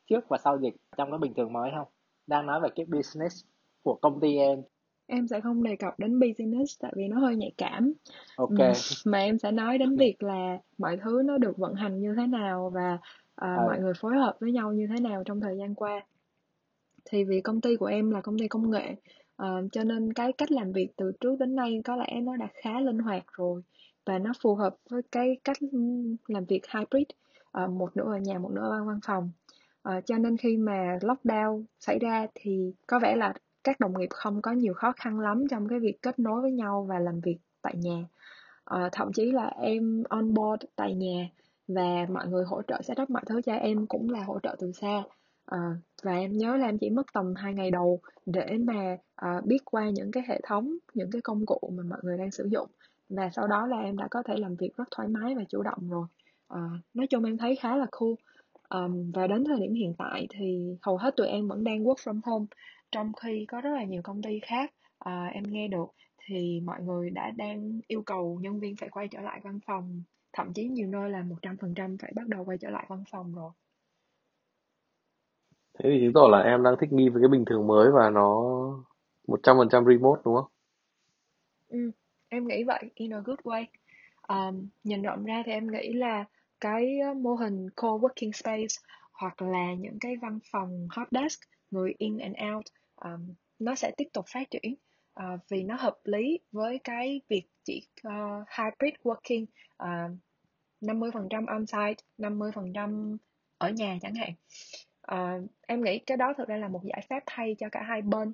trước 0.06 0.28
và 0.28 0.38
sau 0.38 0.58
dịch 0.58 0.74
trong 0.96 1.10
cái 1.10 1.18
bình 1.18 1.34
thường 1.34 1.52
mới 1.52 1.70
không? 1.74 1.88
Đang 2.26 2.46
nói 2.46 2.60
về 2.60 2.68
cái 2.76 2.86
business 2.86 3.44
của 3.82 3.94
công 3.94 4.20
ty 4.20 4.36
em 4.36 4.62
em 5.06 5.28
sẽ 5.28 5.40
không 5.40 5.62
đề 5.62 5.76
cập 5.76 5.98
đến 5.98 6.20
business 6.20 6.80
tại 6.80 6.92
vì 6.96 7.08
nó 7.08 7.18
hơi 7.18 7.36
nhạy 7.36 7.52
cảm. 7.56 7.92
Ok. 8.36 8.50
Mà 9.04 9.18
em 9.18 9.38
sẽ 9.38 9.52
nói 9.52 9.78
đến 9.78 9.96
việc 9.96 10.22
là 10.22 10.58
mọi 10.78 10.96
thứ 11.04 11.22
nó 11.24 11.38
được 11.38 11.56
vận 11.56 11.74
hành 11.74 12.00
như 12.00 12.14
thế 12.16 12.26
nào 12.26 12.70
và 12.74 12.98
ừ. 13.36 13.46
mọi 13.66 13.80
người 13.80 13.92
phối 14.00 14.16
hợp 14.16 14.36
với 14.40 14.52
nhau 14.52 14.72
như 14.72 14.86
thế 14.94 15.00
nào 15.00 15.22
trong 15.24 15.40
thời 15.40 15.56
gian 15.58 15.74
qua. 15.74 16.00
Thì 17.04 17.24
vì 17.24 17.40
công 17.40 17.60
ty 17.60 17.76
của 17.76 17.86
em 17.86 18.10
là 18.10 18.20
công 18.20 18.38
ty 18.38 18.48
công 18.48 18.70
nghệ 18.70 18.96
uh, 19.42 19.72
cho 19.72 19.84
nên 19.84 20.12
cái 20.12 20.32
cách 20.32 20.52
làm 20.52 20.72
việc 20.72 20.88
từ 20.96 21.12
trước 21.20 21.36
đến 21.38 21.54
nay 21.56 21.80
có 21.84 21.96
lẽ 21.96 22.20
nó 22.22 22.36
đã 22.36 22.48
khá 22.62 22.80
linh 22.80 22.98
hoạt 22.98 23.24
rồi 23.32 23.62
và 24.06 24.18
nó 24.18 24.32
phù 24.42 24.54
hợp 24.54 24.76
với 24.90 25.02
cái 25.12 25.36
cách 25.44 25.56
làm 26.26 26.44
việc 26.44 26.62
hybrid 26.74 27.06
uh, 27.64 27.70
một 27.70 27.96
nửa 27.96 28.12
ở 28.12 28.18
nhà 28.18 28.38
một 28.38 28.50
nửa 28.52 28.70
ở 28.70 28.84
văn 28.84 28.98
phòng. 29.06 29.30
Uh, 29.88 30.06
cho 30.06 30.18
nên 30.18 30.36
khi 30.36 30.56
mà 30.56 30.98
lockdown 31.00 31.64
xảy 31.80 31.98
ra 31.98 32.26
thì 32.34 32.72
có 32.86 32.98
vẻ 33.02 33.16
là 33.16 33.34
các 33.64 33.80
đồng 33.80 33.98
nghiệp 33.98 34.08
không 34.10 34.42
có 34.42 34.52
nhiều 34.52 34.74
khó 34.74 34.92
khăn 34.92 35.20
lắm 35.20 35.44
trong 35.50 35.68
cái 35.68 35.78
việc 35.78 36.02
kết 36.02 36.18
nối 36.18 36.42
với 36.42 36.52
nhau 36.52 36.86
và 36.88 36.98
làm 36.98 37.20
việc 37.20 37.36
tại 37.62 37.74
nhà. 37.76 38.04
À, 38.64 38.88
thậm 38.92 39.12
chí 39.12 39.32
là 39.32 39.46
em 39.46 40.02
on 40.08 40.34
board 40.34 40.64
tại 40.76 40.94
nhà 40.94 41.28
và 41.68 42.06
mọi 42.08 42.26
người 42.28 42.44
hỗ 42.44 42.62
trợ 42.62 42.82
setup 42.82 43.10
mọi 43.10 43.22
thứ 43.26 43.42
cho 43.42 43.52
em 43.52 43.86
cũng 43.86 44.10
là 44.10 44.24
hỗ 44.24 44.38
trợ 44.42 44.56
từ 44.58 44.72
xa. 44.72 45.02
À, 45.46 45.58
và 46.02 46.16
em 46.16 46.32
nhớ 46.32 46.56
là 46.56 46.66
em 46.66 46.78
chỉ 46.78 46.90
mất 46.90 47.06
tầm 47.12 47.34
hai 47.34 47.54
ngày 47.54 47.70
đầu 47.70 48.00
để 48.26 48.58
mà 48.60 48.96
à, 49.16 49.40
biết 49.44 49.64
qua 49.64 49.90
những 49.90 50.10
cái 50.10 50.22
hệ 50.28 50.40
thống 50.42 50.76
những 50.94 51.10
cái 51.10 51.22
công 51.22 51.46
cụ 51.46 51.72
mà 51.72 51.82
mọi 51.90 51.98
người 52.02 52.18
đang 52.18 52.30
sử 52.30 52.48
dụng. 52.50 52.68
Và 53.08 53.30
sau 53.32 53.46
đó 53.46 53.66
là 53.66 53.80
em 53.80 53.96
đã 53.96 54.08
có 54.10 54.22
thể 54.22 54.36
làm 54.36 54.54
việc 54.54 54.76
rất 54.76 54.88
thoải 54.90 55.08
mái 55.08 55.34
và 55.34 55.42
chủ 55.48 55.62
động 55.62 55.88
rồi. 55.90 56.06
À, 56.48 56.60
nói 56.94 57.06
chung 57.06 57.24
em 57.24 57.38
thấy 57.38 57.56
khá 57.56 57.76
là 57.76 57.86
cool 57.90 58.12
um, 58.68 59.10
và 59.14 59.26
đến 59.26 59.44
thời 59.44 59.60
điểm 59.60 59.74
hiện 59.74 59.94
tại 59.98 60.26
thì 60.30 60.76
hầu 60.82 60.96
hết 60.96 61.16
tụi 61.16 61.26
em 61.26 61.48
vẫn 61.48 61.64
đang 61.64 61.84
work 61.84 61.94
from 61.94 62.20
home 62.24 62.46
trong 62.92 63.12
khi 63.22 63.44
có 63.48 63.60
rất 63.60 63.70
là 63.70 63.84
nhiều 63.84 64.02
công 64.04 64.22
ty 64.22 64.40
khác 64.40 64.74
uh, 65.08 65.32
em 65.32 65.44
nghe 65.48 65.68
được 65.68 65.86
thì 66.26 66.60
mọi 66.64 66.82
người 66.82 67.10
đã 67.10 67.30
đang 67.36 67.80
yêu 67.88 68.02
cầu 68.02 68.38
nhân 68.42 68.60
viên 68.60 68.76
phải 68.76 68.88
quay 68.88 69.08
trở 69.08 69.20
lại 69.20 69.40
văn 69.44 69.58
phòng 69.66 70.02
thậm 70.32 70.52
chí 70.52 70.68
nhiều 70.68 70.88
nơi 70.88 71.10
là 71.10 71.24
100% 71.42 71.96
phải 72.00 72.12
bắt 72.16 72.28
đầu 72.28 72.44
quay 72.44 72.58
trở 72.58 72.70
lại 72.70 72.86
văn 72.88 73.04
phòng 73.10 73.34
rồi 73.34 73.50
thế 75.78 75.90
thì 75.92 76.00
chứng 76.00 76.12
tỏ 76.12 76.28
là 76.30 76.38
em 76.38 76.62
đang 76.62 76.74
thích 76.80 76.92
nghi 76.92 77.08
với 77.08 77.22
cái 77.22 77.28
bình 77.28 77.44
thường 77.44 77.66
mới 77.66 77.90
và 77.90 78.10
nó 78.10 78.42
100% 79.26 79.84
remote 79.84 80.22
đúng 80.24 80.34
không? 80.34 80.50
Ừ, 81.68 81.90
em 82.28 82.46
nghĩ 82.46 82.64
vậy 82.64 82.90
in 82.94 83.12
a 83.12 83.18
good 83.24 83.38
way. 83.38 83.64
Um, 84.28 84.68
nhìn 84.84 85.02
rộng 85.02 85.24
ra 85.24 85.42
thì 85.46 85.52
em 85.52 85.72
nghĩ 85.72 85.92
là 85.92 86.24
cái 86.64 86.98
ờ, 86.98 87.14
mô 87.14 87.34
hình 87.34 87.68
co-working 87.76 88.32
space 88.32 88.74
hoặc 89.12 89.42
là 89.42 89.74
những 89.74 89.98
cái 90.00 90.16
văn 90.16 90.38
phòng 90.52 90.86
hot 90.90 91.08
desk 91.10 91.40
người 91.70 91.94
in 91.98 92.18
and 92.18 92.36
out 92.54 92.64
um, 92.96 93.34
nó 93.58 93.74
sẽ 93.74 93.92
tiếp 93.96 94.08
tục 94.12 94.24
phát 94.28 94.50
triển 94.50 94.74
uh, 95.20 95.40
vì 95.48 95.62
nó 95.62 95.76
hợp 95.76 95.96
lý 96.04 96.38
với 96.52 96.78
cái 96.84 97.20
việc 97.28 97.42
chỉ 97.64 97.88
uh, 98.08 98.12
hybrid 98.58 98.94
working 99.02 99.46
uh, 99.82 100.18
50% 100.80 101.46
on-site, 101.46 102.02
50% 102.18 103.16
ở 103.58 103.70
nhà 103.70 103.98
chẳng 104.02 104.14
hạn. 104.14 104.32
Uh, 105.12 105.50
em 105.66 105.84
nghĩ 105.84 105.98
cái 105.98 106.16
đó 106.16 106.34
thực 106.36 106.48
ra 106.48 106.56
là 106.56 106.68
một 106.68 106.80
giải 106.84 107.06
pháp 107.08 107.22
hay 107.26 107.56
cho 107.58 107.68
cả 107.72 107.82
hai 107.82 108.02
bên. 108.02 108.32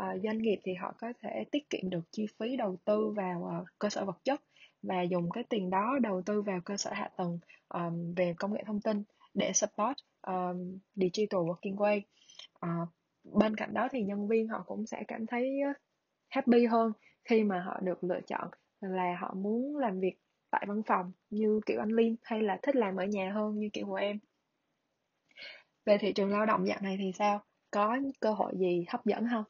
Uh, 0.00 0.22
doanh 0.24 0.38
nghiệp 0.38 0.58
thì 0.64 0.74
họ 0.74 0.94
có 0.98 1.12
thể 1.20 1.44
tiết 1.50 1.70
kiệm 1.70 1.90
được 1.90 2.12
chi 2.12 2.26
phí 2.38 2.56
đầu 2.56 2.76
tư 2.84 3.10
vào 3.16 3.60
uh, 3.62 3.68
cơ 3.78 3.88
sở 3.88 4.04
vật 4.04 4.18
chất 4.24 4.40
và 4.82 5.02
dùng 5.02 5.30
cái 5.30 5.44
tiền 5.44 5.70
đó 5.70 5.98
đầu 6.02 6.22
tư 6.26 6.42
vào 6.42 6.60
cơ 6.64 6.76
sở 6.76 6.92
hạ 6.92 7.10
tầng 7.16 7.38
um, 7.68 8.14
về 8.14 8.34
công 8.38 8.52
nghệ 8.52 8.62
thông 8.66 8.80
tin 8.80 9.02
để 9.34 9.52
support 9.52 9.96
um, 10.26 10.78
digital 10.94 11.40
working 11.40 11.76
way. 11.76 12.00
Uh, 12.66 12.88
bên 13.24 13.56
cạnh 13.56 13.74
đó 13.74 13.88
thì 13.92 14.02
nhân 14.02 14.28
viên 14.28 14.48
họ 14.48 14.62
cũng 14.66 14.86
sẽ 14.86 15.04
cảm 15.08 15.26
thấy 15.26 15.60
happy 16.28 16.66
hơn 16.66 16.92
khi 17.24 17.44
mà 17.44 17.62
họ 17.62 17.80
được 17.80 18.04
lựa 18.04 18.20
chọn 18.26 18.48
là 18.80 19.16
họ 19.20 19.34
muốn 19.34 19.76
làm 19.76 20.00
việc 20.00 20.18
tại 20.50 20.64
văn 20.68 20.82
phòng 20.86 21.12
như 21.30 21.60
kiểu 21.66 21.80
anh 21.80 21.90
Liên 21.90 22.16
hay 22.22 22.42
là 22.42 22.58
thích 22.62 22.76
làm 22.76 22.96
ở 22.96 23.04
nhà 23.04 23.32
hơn 23.34 23.58
như 23.58 23.68
kiểu 23.72 23.86
của 23.86 23.94
em. 23.94 24.18
Về 25.84 25.98
thị 25.98 26.12
trường 26.12 26.30
lao 26.30 26.46
động 26.46 26.66
dạo 26.66 26.78
này 26.82 26.96
thì 27.00 27.12
sao? 27.18 27.42
Có 27.70 27.98
cơ 28.20 28.32
hội 28.32 28.52
gì 28.56 28.84
hấp 28.88 29.04
dẫn 29.04 29.26
không? 29.30 29.44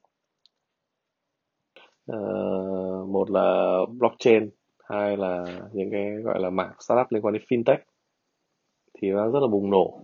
Uh, 2.12 3.08
một 3.08 3.30
là 3.30 3.78
blockchain, 3.98 4.50
hai 4.90 5.16
là 5.16 5.44
những 5.72 5.90
cái 5.90 6.10
gọi 6.10 6.40
là 6.40 6.50
mảng 6.50 6.72
startup 6.80 7.06
liên 7.10 7.22
quan 7.22 7.34
đến 7.34 7.42
fintech 7.48 7.78
thì 8.98 9.10
nó 9.10 9.30
rất 9.30 9.40
là 9.40 9.46
bùng 9.46 9.70
nổ. 9.70 10.00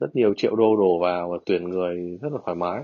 Rất 0.00 0.16
nhiều 0.16 0.34
triệu 0.34 0.56
đô 0.56 0.76
đổ 0.76 0.98
vào 0.98 1.30
và 1.30 1.38
tuyển 1.46 1.64
người 1.68 2.18
rất 2.22 2.32
là 2.32 2.38
thoải 2.44 2.56
mái. 2.56 2.82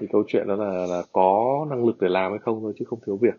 Thì 0.00 0.06
câu 0.12 0.24
chuyện 0.26 0.48
đó 0.48 0.56
là 0.56 0.86
là 0.86 1.02
có 1.12 1.66
năng 1.70 1.84
lực 1.84 2.00
để 2.00 2.08
làm 2.08 2.32
hay 2.32 2.38
không 2.38 2.60
thôi 2.60 2.72
chứ 2.78 2.84
không 2.84 2.98
thiếu 3.06 3.16
việc. 3.16 3.34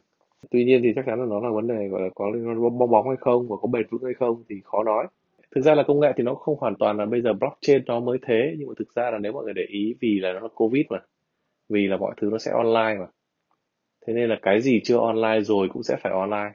Tuy 0.52 0.66
nhiên 0.66 0.82
thì 0.84 0.92
chắc 0.96 1.06
chắn 1.06 1.20
là 1.20 1.26
nó 1.26 1.40
là 1.40 1.50
vấn 1.50 1.68
đề 1.68 1.88
gọi 1.88 2.02
là 2.02 2.10
có 2.16 2.30
liên 2.30 2.48
quan 2.48 2.78
bong 2.78 2.92
bóng 2.92 3.08
hay 3.08 3.18
không 3.20 3.48
và 3.48 3.56
có 3.62 3.68
bền 3.68 3.88
vững 3.90 4.04
hay 4.04 4.14
không 4.14 4.44
thì 4.50 4.56
khó 4.64 4.84
nói 4.84 5.08
thực 5.56 5.62
ra 5.62 5.76
là 5.76 5.84
công 5.88 6.00
nghệ 6.00 6.14
thì 6.18 6.24
nó 6.24 6.36
không 6.36 6.58
hoàn 6.60 6.76
toàn 6.76 6.98
là 6.98 7.06
bây 7.06 7.22
giờ 7.22 7.34
blockchain 7.34 7.84
nó 7.86 8.00
mới 8.00 8.18
thế, 8.28 8.56
nhưng 8.58 8.68
mà 8.68 8.74
thực 8.80 8.96
ra 8.96 9.12
là 9.12 9.18
nếu 9.18 9.32
mọi 9.32 9.44
người 9.44 9.54
để 9.54 9.66
ý 9.70 9.96
vì 10.02 10.20
là 10.20 10.34
nó 10.34 10.40
là 10.40 10.48
covid 10.56 10.86
mà, 10.90 11.00
vì 11.70 11.88
là 11.88 11.98
mọi 11.98 12.14
thứ 12.18 12.30
nó 12.32 12.38
sẽ 12.38 12.52
online 12.52 12.96
mà 13.00 13.06
thế 14.08 14.14
nên 14.14 14.30
là 14.30 14.36
cái 14.42 14.62
gì 14.62 14.82
chưa 14.84 14.98
online 14.98 15.42
rồi 15.42 15.68
cũng 15.74 15.84
sẽ 15.84 15.96
phải 16.04 16.12
online. 16.12 16.54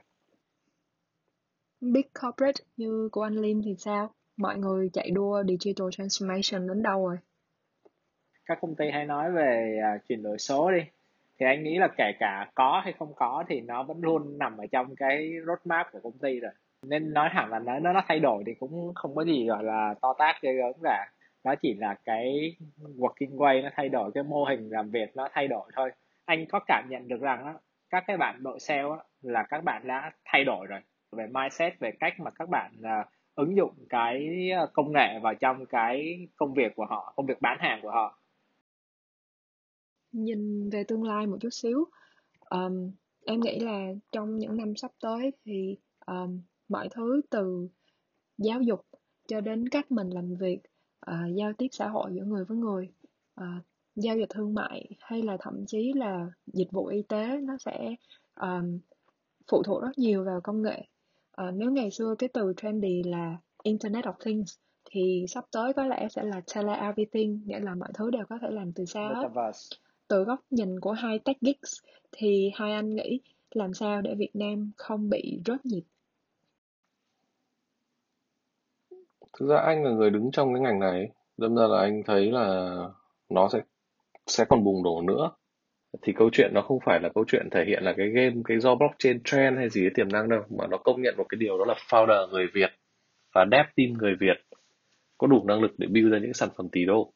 Big 1.81 2.07
corporate 2.23 2.65
như 2.77 3.09
của 3.13 3.23
anh 3.23 3.37
Lim 3.37 3.63
thì 3.65 3.75
sao? 3.79 4.11
Mọi 4.37 4.59
người 4.59 4.91
chạy 4.93 5.11
đua 5.11 5.43
digital 5.43 5.87
transformation 5.89 6.69
đến 6.69 6.83
đâu 6.83 7.09
rồi? 7.09 7.17
Các 8.47 8.59
công 8.61 8.75
ty 8.75 8.91
hay 8.93 9.07
nói 9.07 9.33
về 9.33 9.79
uh, 9.97 10.03
chuyển 10.09 10.23
đổi 10.23 10.39
số 10.39 10.71
đi. 10.71 10.81
Thì 11.39 11.47
anh 11.47 11.65
nghĩ 11.65 11.79
là 11.79 11.89
kể 11.97 12.13
cả 12.19 12.51
có 12.55 12.81
hay 12.85 12.93
không 12.99 13.13
có 13.17 13.45
thì 13.49 13.61
nó 13.61 13.83
vẫn 13.83 14.01
luôn 14.01 14.39
nằm 14.39 14.57
ở 14.57 14.67
trong 14.67 14.97
cái 14.97 15.33
roadmap 15.47 15.93
của 15.93 16.01
công 16.03 16.19
ty 16.19 16.41
rồi. 16.41 16.53
Nên 16.83 17.13
nói 17.13 17.29
thẳng 17.33 17.51
là 17.51 17.59
nó 17.59 17.93
nó 17.93 18.03
thay 18.09 18.21
đổi 18.21 18.43
thì 18.47 18.55
cũng 18.61 18.95
không 18.95 19.15
có 19.15 19.25
gì 19.25 19.47
gọi 19.47 19.65
là 19.65 19.95
to 20.01 20.15
tát 20.19 20.43
ghê 20.43 20.53
gớm 20.53 20.73
cả. 20.83 21.13
Nó 21.45 21.55
chỉ 21.55 21.75
là 21.75 21.95
cái 22.05 22.57
working 22.97 23.37
way 23.37 23.63
nó 23.63 23.69
thay 23.77 23.89
đổi 23.89 24.11
cái 24.15 24.23
mô 24.23 24.45
hình 24.45 24.69
làm 24.71 24.91
việc 24.91 25.17
nó 25.17 25.29
thay 25.33 25.49
đổi 25.49 25.71
thôi 25.75 25.91
anh 26.25 26.47
có 26.49 26.61
cảm 26.67 26.87
nhận 26.91 27.09
được 27.09 27.21
rằng 27.21 27.45
á, 27.45 27.55
các 27.91 28.05
cái 28.07 28.17
bạn 28.17 28.43
đội 28.43 28.61
sale 28.61 28.83
á, 28.83 29.05
là 29.23 29.45
các 29.49 29.65
bạn 29.65 29.87
đã 29.87 30.13
thay 30.25 30.45
đổi 30.45 30.67
rồi. 30.67 30.81
Về 31.13 31.27
mindset 31.27 31.79
về 31.79 31.91
cách 32.01 32.13
mà 32.21 32.31
các 32.31 32.49
bạn 32.49 32.73
uh, 32.81 33.07
ứng 33.35 33.57
dụng 33.57 33.75
cái 33.89 34.29
à, 34.51 34.67
công 34.73 34.93
nghệ 34.93 35.19
vào 35.23 35.35
trong 35.35 35.67
cái 35.67 36.29
công 36.37 36.55
việc 36.55 36.73
của 36.77 36.87
họ 36.87 37.13
công 37.17 37.27
việc 37.27 37.41
bán 37.41 37.59
hàng 37.61 37.81
của 37.83 37.91
họ. 37.91 38.19
Nhìn 40.13 40.71
về 40.71 40.85
tương 40.89 41.05
lai 41.05 41.27
một 41.27 41.37
chút 41.41 41.51
xíu 41.53 41.85
um, 42.51 42.91
em 43.27 43.41
nghĩ 43.41 43.59
là 43.59 43.87
trong 44.13 44.37
những 44.37 44.57
năm 44.57 44.77
sắp 44.77 44.91
tới 45.01 45.31
thì 45.45 45.77
um, 46.07 46.41
mọi 46.69 46.89
thứ 46.89 47.21
từ 47.31 47.69
giáo 48.39 48.61
dục 48.63 48.87
cho 49.29 49.41
đến 49.41 49.69
cách 49.69 49.91
mình 49.91 50.11
làm 50.11 50.37
việc 50.37 50.59
uh, 51.11 51.37
giao 51.37 51.53
tiếp 51.53 51.69
xã 51.71 51.89
hội 51.89 52.11
giữa 52.15 52.25
người 52.25 52.45
với 52.45 52.57
người 52.57 52.93
uh, 53.41 53.65
giao 53.97 54.17
dịch 54.17 54.31
thương 54.31 54.55
mại 54.55 54.91
hay 55.01 55.23
là 55.23 55.37
thậm 55.41 55.67
chí 55.67 55.93
là 55.97 56.27
dịch 56.47 56.73
vụ 56.73 56.87
y 56.87 57.03
tế 57.03 57.41
nó 57.43 57.57
sẽ 57.59 57.95
um, 58.41 58.79
phụ 59.51 59.63
thuộc 59.63 59.83
rất 59.83 59.99
nhiều 59.99 60.25
vào 60.25 60.41
công 60.41 60.63
nghệ. 60.63 60.85
Uh, 61.43 61.55
nếu 61.55 61.71
ngày 61.71 61.91
xưa 61.91 62.15
cái 62.19 62.29
từ 62.33 62.53
trendy 62.57 63.03
là 63.03 63.37
Internet 63.63 64.05
of 64.05 64.15
Things 64.25 64.57
thì 64.91 65.25
sắp 65.29 65.45
tới 65.53 65.73
có 65.73 65.87
lẽ 65.87 66.09
sẽ 66.11 66.23
là 66.23 66.41
tele 66.55 66.73
everything 66.73 67.41
nghĩa 67.47 67.61
là 67.61 67.75
mọi 67.75 67.89
thứ 67.95 68.11
đều 68.11 68.25
có 68.29 68.39
thể 68.43 68.49
làm 68.51 68.73
từ 68.73 68.85
xa 68.85 69.09
hết. 69.15 69.29
Từ 70.09 70.25
góc 70.25 70.41
nhìn 70.51 70.81
của 70.81 70.93
hai 70.93 71.19
tech 71.19 71.41
geeks 71.41 71.73
thì 72.13 72.51
hai 72.55 72.73
anh 72.73 72.95
nghĩ 72.95 73.21
làm 73.51 73.75
sao 73.75 74.03
để 74.03 74.15
Việt 74.15 74.37
Nam 74.37 74.71
không 74.77 75.09
bị 75.09 75.41
rớt 75.47 75.67
nhịp? 75.67 75.83
Thực 79.39 79.49
ra 79.49 79.57
anh 79.57 79.85
là 79.85 79.91
người 79.91 80.11
đứng 80.11 80.31
trong 80.33 80.55
cái 80.55 80.61
ngành 80.61 80.81
này. 80.81 81.11
Đâm 81.37 81.57
ra 81.57 81.67
là 81.67 81.81
anh 81.81 82.03
thấy 82.07 82.31
là 82.31 82.77
nó 83.29 83.49
sẽ 83.49 83.61
sẽ 84.27 84.45
còn 84.45 84.65
bùng 84.65 84.83
nổ 84.83 85.03
nữa. 85.03 85.31
Thì 86.03 86.13
câu 86.13 86.31
chuyện 86.33 86.51
nó 86.55 86.63
không 86.63 86.79
phải 86.85 87.01
là 87.01 87.09
câu 87.15 87.25
chuyện 87.29 87.49
thể 87.51 87.65
hiện 87.65 87.83
là 87.83 87.95
cái 87.97 88.09
game 88.09 88.35
cái 88.45 88.61
do 88.61 88.75
blockchain 88.75 89.23
trend 89.25 89.59
hay 89.59 89.69
gì 89.71 89.81
cái 89.81 89.91
tiềm 89.95 90.09
năng 90.09 90.29
đâu 90.29 90.43
mà 90.59 90.67
nó 90.67 90.77
công 90.77 91.03
nhận 91.03 91.15
một 91.19 91.27
cái 91.29 91.37
điều 91.39 91.59
đó 91.59 91.65
là 91.65 91.75
founder 91.89 92.29
người 92.29 92.47
Việt 92.55 92.71
và 93.35 93.47
dev 93.51 93.67
team 93.77 93.93
người 93.93 94.15
Việt 94.21 94.37
có 95.19 95.27
đủ 95.27 95.45
năng 95.47 95.61
lực 95.61 95.73
để 95.79 95.87
build 95.87 96.13
ra 96.13 96.19
những 96.19 96.35
sản 96.35 96.49
phẩm 96.57 96.69
tỷ 96.73 96.85
đô. 96.85 97.13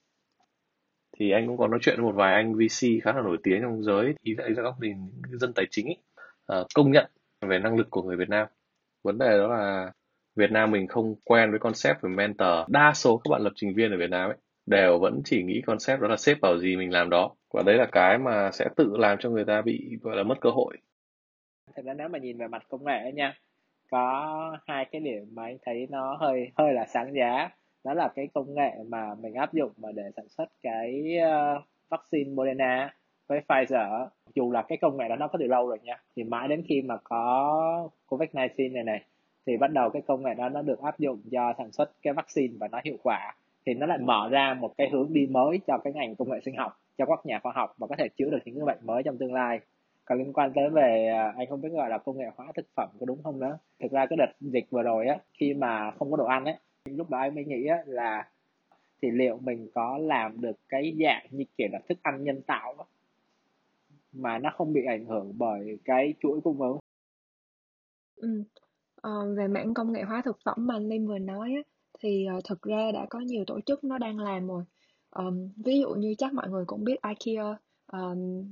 Thì 1.18 1.30
anh 1.30 1.46
cũng 1.46 1.56
có 1.56 1.68
nói 1.68 1.78
chuyện 1.82 1.96
với 1.96 2.04
một 2.04 2.16
vài 2.16 2.34
anh 2.34 2.54
VC 2.54 2.86
khá 3.04 3.12
là 3.12 3.22
nổi 3.22 3.36
tiếng 3.42 3.62
trong 3.62 3.82
giới 3.82 4.14
ý 4.22 4.34
lại 4.38 4.54
ra 4.54 4.62
góc 4.62 4.74
nhìn 4.80 4.96
dân 5.32 5.52
tài 5.52 5.66
chính 5.70 5.86
ấy, 5.86 5.98
à, 6.46 6.56
công 6.74 6.90
nhận 6.90 7.06
về 7.48 7.58
năng 7.58 7.76
lực 7.76 7.86
của 7.90 8.02
người 8.02 8.16
Việt 8.16 8.28
Nam. 8.28 8.46
Vấn 9.04 9.18
đề 9.18 9.38
đó 9.38 9.56
là 9.56 9.92
Việt 10.36 10.50
Nam 10.50 10.70
mình 10.70 10.86
không 10.86 11.14
quen 11.24 11.50
với 11.50 11.58
concept 11.58 12.02
về 12.02 12.10
mentor. 12.10 12.68
Đa 12.68 12.92
số 12.94 13.16
các 13.16 13.28
bạn 13.30 13.42
lập 13.42 13.52
trình 13.54 13.74
viên 13.74 13.90
ở 13.90 13.98
Việt 13.98 14.10
Nam 14.10 14.30
ấy 14.30 14.36
đều 14.66 14.98
vẫn 14.98 15.20
chỉ 15.24 15.42
nghĩ 15.42 15.60
concept 15.60 16.00
đó 16.00 16.08
là 16.08 16.16
xếp 16.16 16.34
vào 16.42 16.58
gì 16.58 16.76
mình 16.76 16.92
làm 16.92 17.10
đó. 17.10 17.34
Và 17.52 17.62
đấy 17.62 17.76
là 17.76 17.86
cái 17.92 18.18
mà 18.18 18.50
sẽ 18.52 18.68
tự 18.76 18.96
làm 18.96 19.18
cho 19.18 19.30
người 19.30 19.44
ta 19.44 19.62
bị 19.62 19.98
gọi 20.02 20.16
là 20.16 20.22
mất 20.22 20.40
cơ 20.40 20.50
hội. 20.50 20.76
Thật 21.74 21.82
ra 21.84 21.94
nếu 21.94 22.08
mà 22.08 22.18
nhìn 22.18 22.38
về 22.38 22.48
mặt 22.48 22.62
công 22.68 22.84
nghệ 22.84 23.12
nha 23.14 23.34
có 23.90 24.58
hai 24.66 24.84
cái 24.84 25.00
điểm 25.00 25.28
mà 25.34 25.44
anh 25.44 25.56
thấy 25.64 25.86
nó 25.90 26.16
hơi 26.16 26.50
hơi 26.56 26.72
là 26.72 26.86
sáng 26.86 27.14
giá. 27.14 27.50
Đó 27.84 27.94
là 27.94 28.08
cái 28.08 28.28
công 28.34 28.54
nghệ 28.54 28.70
mà 28.88 29.14
mình 29.14 29.34
áp 29.34 29.52
dụng 29.52 29.72
mà 29.76 29.88
để 29.94 30.10
sản 30.16 30.28
xuất 30.28 30.48
cái 30.62 31.18
uh, 31.56 31.62
vaccine 31.88 32.30
Moderna 32.30 32.94
với 33.26 33.40
Pfizer. 33.48 34.08
Dù 34.34 34.52
là 34.52 34.62
cái 34.62 34.78
công 34.78 34.96
nghệ 34.96 35.08
đó 35.08 35.16
nó 35.16 35.28
có 35.28 35.38
từ 35.38 35.46
lâu 35.46 35.68
rồi 35.68 35.78
nha 35.82 35.96
thì 36.16 36.24
mãi 36.24 36.48
đến 36.48 36.62
khi 36.68 36.82
mà 36.82 36.96
có 37.04 37.90
Covid-19 38.08 38.72
này 38.72 38.84
này 38.84 39.02
thì 39.46 39.56
bắt 39.56 39.72
đầu 39.72 39.90
cái 39.90 40.02
công 40.06 40.22
nghệ 40.22 40.34
đó 40.34 40.48
nó 40.48 40.62
được 40.62 40.82
áp 40.82 40.98
dụng 40.98 41.20
cho 41.30 41.54
sản 41.58 41.72
xuất 41.72 41.90
cái 42.02 42.12
vaccine 42.12 42.54
và 42.60 42.68
nó 42.68 42.80
hiệu 42.84 42.96
quả 43.02 43.34
thì 43.66 43.74
nó 43.74 43.86
lại 43.86 43.98
mở 43.98 44.28
ra 44.30 44.54
một 44.60 44.74
cái 44.78 44.88
hướng 44.92 45.12
đi 45.12 45.26
mới 45.30 45.60
cho 45.66 45.78
cái 45.78 45.92
ngành 45.92 46.16
công 46.16 46.30
nghệ 46.30 46.40
sinh 46.44 46.56
học 46.56 46.80
cho 46.98 47.06
các 47.06 47.26
nhà 47.26 47.40
khoa 47.42 47.52
học 47.52 47.74
và 47.78 47.86
có 47.86 47.96
thể 47.98 48.08
chữa 48.08 48.30
được 48.30 48.38
những 48.44 48.54
cái 48.54 48.64
bệnh 48.66 48.86
mới 48.86 49.02
trong 49.02 49.18
tương 49.18 49.34
lai. 49.34 49.60
Còn 50.04 50.18
liên 50.18 50.32
quan 50.32 50.52
tới 50.54 50.70
về 50.70 51.08
à, 51.08 51.34
anh 51.36 51.46
không 51.48 51.60
biết 51.60 51.68
gọi 51.72 51.90
là 51.90 51.98
công 51.98 52.18
nghệ 52.18 52.26
hóa 52.36 52.46
thực 52.56 52.66
phẩm 52.76 52.88
có 53.00 53.06
đúng 53.06 53.22
không 53.22 53.40
nữa. 53.40 53.58
Thực 53.80 53.92
ra 53.92 54.06
cái 54.06 54.16
đợt 54.16 54.32
dịch 54.40 54.64
vừa 54.70 54.82
rồi 54.82 55.06
á 55.06 55.18
khi 55.32 55.54
mà 55.54 55.90
không 55.90 56.10
có 56.10 56.16
đồ 56.16 56.24
ăn 56.24 56.44
ấy 56.44 56.56
lúc 56.84 57.10
đó 57.10 57.18
anh 57.18 57.34
mới 57.34 57.44
nghĩ 57.44 57.66
á 57.66 57.76
là 57.86 58.30
thì 59.02 59.10
liệu 59.10 59.38
mình 59.38 59.68
có 59.74 59.98
làm 59.98 60.40
được 60.40 60.56
cái 60.68 60.96
dạng 61.04 61.26
như 61.30 61.44
kiểu 61.58 61.68
là 61.72 61.80
thức 61.88 61.98
ăn 62.02 62.24
nhân 62.24 62.42
tạo 62.42 62.74
đó, 62.78 62.84
mà 64.12 64.38
nó 64.38 64.50
không 64.54 64.72
bị 64.72 64.84
ảnh 64.84 65.04
hưởng 65.04 65.32
bởi 65.38 65.78
cái 65.84 66.14
chuỗi 66.20 66.40
cung 66.40 66.60
ứng? 66.60 66.78
Ừ. 68.16 68.42
ờ, 68.96 69.34
về 69.34 69.48
mảng 69.48 69.74
công 69.74 69.92
nghệ 69.92 70.02
hóa 70.02 70.22
thực 70.24 70.38
phẩm 70.44 70.66
mà 70.66 70.74
anh 70.74 70.88
Linh 70.88 71.06
vừa 71.06 71.18
nói 71.18 71.52
á, 71.56 71.62
thì 71.98 72.26
ờ, 72.26 72.36
uh, 72.36 72.44
thực 72.44 72.62
ra 72.62 72.92
đã 72.94 73.06
có 73.10 73.20
nhiều 73.20 73.44
tổ 73.46 73.60
chức 73.66 73.84
nó 73.84 73.98
đang 73.98 74.18
làm 74.18 74.46
rồi. 74.46 74.64
Um, 75.10 75.48
ví 75.64 75.80
dụ 75.80 75.88
như 75.94 76.14
chắc 76.18 76.32
mọi 76.34 76.48
người 76.48 76.64
cũng 76.66 76.84
biết 76.84 76.96
IKEA 77.02 77.44
um, 77.92 78.44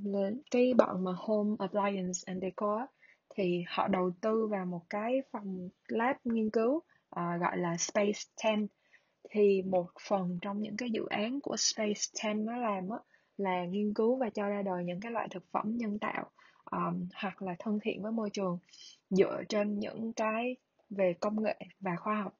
cái 0.51 0.73
bọn 0.73 1.03
mà 1.03 1.11
Home 1.17 1.55
Appliance 1.59 2.19
and 2.25 2.41
Decor 2.41 2.81
thì 3.35 3.63
họ 3.67 3.87
đầu 3.87 4.11
tư 4.21 4.47
vào 4.47 4.65
một 4.65 4.81
cái 4.89 5.21
phòng 5.31 5.69
lab 5.87 6.15
nghiên 6.23 6.49
cứu 6.49 6.75
uh, 6.75 7.41
gọi 7.41 7.57
là 7.57 7.77
Space 7.77 8.19
10 8.43 8.67
thì 9.29 9.61
một 9.61 9.87
phần 10.09 10.39
trong 10.41 10.61
những 10.61 10.77
cái 10.77 10.89
dự 10.91 11.05
án 11.05 11.41
của 11.41 11.55
Space 11.57 12.33
10 12.33 12.33
nó 12.33 12.57
làm 12.57 12.89
á, 12.89 12.97
là 13.37 13.65
nghiên 13.65 13.93
cứu 13.93 14.15
và 14.15 14.29
cho 14.29 14.47
ra 14.47 14.61
đời 14.61 14.83
những 14.83 14.99
cái 14.99 15.11
loại 15.11 15.27
thực 15.31 15.43
phẩm 15.51 15.77
nhân 15.77 15.99
tạo 15.99 16.31
um, 16.71 17.07
hoặc 17.15 17.41
là 17.41 17.55
thân 17.59 17.79
thiện 17.83 18.01
với 18.03 18.11
môi 18.11 18.29
trường 18.29 18.59
dựa 19.09 19.43
trên 19.49 19.79
những 19.79 20.13
cái 20.13 20.55
về 20.89 21.13
công 21.19 21.43
nghệ 21.43 21.55
và 21.79 21.95
khoa 21.95 22.21
học 22.21 22.37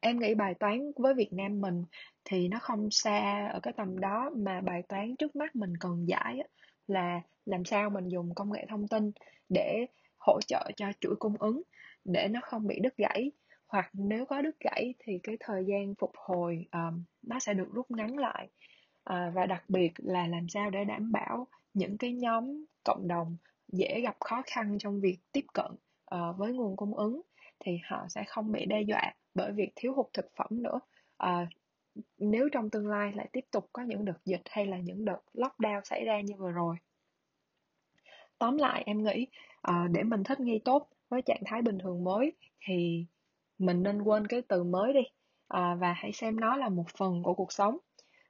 em 0.00 0.18
nghĩ 0.18 0.34
bài 0.34 0.54
toán 0.54 0.92
với 0.96 1.14
Việt 1.14 1.32
Nam 1.32 1.60
mình 1.60 1.84
thì 2.24 2.48
nó 2.48 2.58
không 2.58 2.90
xa 2.90 3.48
ở 3.52 3.60
cái 3.60 3.72
tầm 3.76 4.00
đó 4.00 4.30
mà 4.36 4.60
bài 4.60 4.82
toán 4.88 5.16
trước 5.16 5.36
mắt 5.36 5.56
mình 5.56 5.72
cần 5.80 6.08
giải 6.08 6.38
là 6.86 7.20
làm 7.46 7.64
sao 7.64 7.90
mình 7.90 8.08
dùng 8.08 8.34
công 8.34 8.52
nghệ 8.52 8.66
thông 8.68 8.88
tin 8.88 9.12
để 9.48 9.86
hỗ 10.18 10.40
trợ 10.46 10.70
cho 10.76 10.86
chuỗi 11.00 11.16
cung 11.16 11.34
ứng 11.38 11.62
để 12.04 12.28
nó 12.28 12.40
không 12.42 12.66
bị 12.66 12.78
đứt 12.82 12.96
gãy. 12.96 13.30
Hoặc 13.66 13.90
nếu 13.92 14.26
có 14.26 14.42
đứt 14.42 14.60
gãy 14.60 14.94
thì 14.98 15.18
cái 15.22 15.36
thời 15.40 15.64
gian 15.64 15.94
phục 15.94 16.12
hồi 16.16 16.66
um, 16.72 17.04
nó 17.22 17.38
sẽ 17.38 17.54
được 17.54 17.68
rút 17.72 17.90
ngắn 17.90 18.18
lại. 18.18 18.48
Uh, 19.10 19.34
và 19.34 19.46
đặc 19.46 19.64
biệt 19.68 19.92
là 19.96 20.26
làm 20.26 20.48
sao 20.48 20.70
để 20.70 20.84
đảm 20.84 21.12
bảo 21.12 21.46
những 21.74 21.98
cái 21.98 22.12
nhóm 22.12 22.64
cộng 22.84 23.08
đồng 23.08 23.36
dễ 23.72 24.00
gặp 24.00 24.16
khó 24.20 24.42
khăn 24.46 24.78
trong 24.78 25.00
việc 25.00 25.18
tiếp 25.32 25.44
cận 25.52 25.70
uh, 26.14 26.38
với 26.38 26.52
nguồn 26.52 26.76
cung 26.76 26.94
ứng 26.94 27.20
thì 27.60 27.78
họ 27.84 28.06
sẽ 28.08 28.24
không 28.28 28.52
bị 28.52 28.66
đe 28.66 28.80
dọa 28.80 29.12
bởi 29.34 29.52
việc 29.52 29.72
thiếu 29.76 29.94
hụt 29.94 30.06
thực 30.12 30.26
phẩm 30.36 30.48
nữa. 30.50 30.80
À, 31.16 31.46
nếu 32.18 32.48
trong 32.52 32.70
tương 32.70 32.86
lai 32.86 33.12
lại 33.14 33.28
tiếp 33.32 33.44
tục 33.50 33.70
có 33.72 33.82
những 33.82 34.04
đợt 34.04 34.18
dịch 34.24 34.42
hay 34.50 34.66
là 34.66 34.78
những 34.78 35.04
đợt 35.04 35.20
lockdown 35.34 35.80
xảy 35.84 36.04
ra 36.04 36.20
như 36.20 36.34
vừa 36.38 36.50
rồi. 36.50 36.76
Tóm 38.38 38.56
lại 38.56 38.82
em 38.86 39.04
nghĩ 39.04 39.26
à, 39.62 39.88
để 39.92 40.02
mình 40.02 40.24
thích 40.24 40.40
nghi 40.40 40.58
tốt 40.64 40.88
với 41.08 41.22
trạng 41.22 41.42
thái 41.44 41.62
bình 41.62 41.78
thường 41.78 42.04
mới 42.04 42.32
thì 42.66 43.06
mình 43.58 43.82
nên 43.82 44.02
quên 44.02 44.26
cái 44.26 44.42
từ 44.42 44.64
mới 44.64 44.92
đi. 44.92 45.02
À, 45.48 45.74
và 45.74 45.92
hãy 45.92 46.12
xem 46.12 46.40
nó 46.40 46.56
là 46.56 46.68
một 46.68 46.84
phần 46.98 47.22
của 47.22 47.34
cuộc 47.34 47.52
sống. 47.52 47.78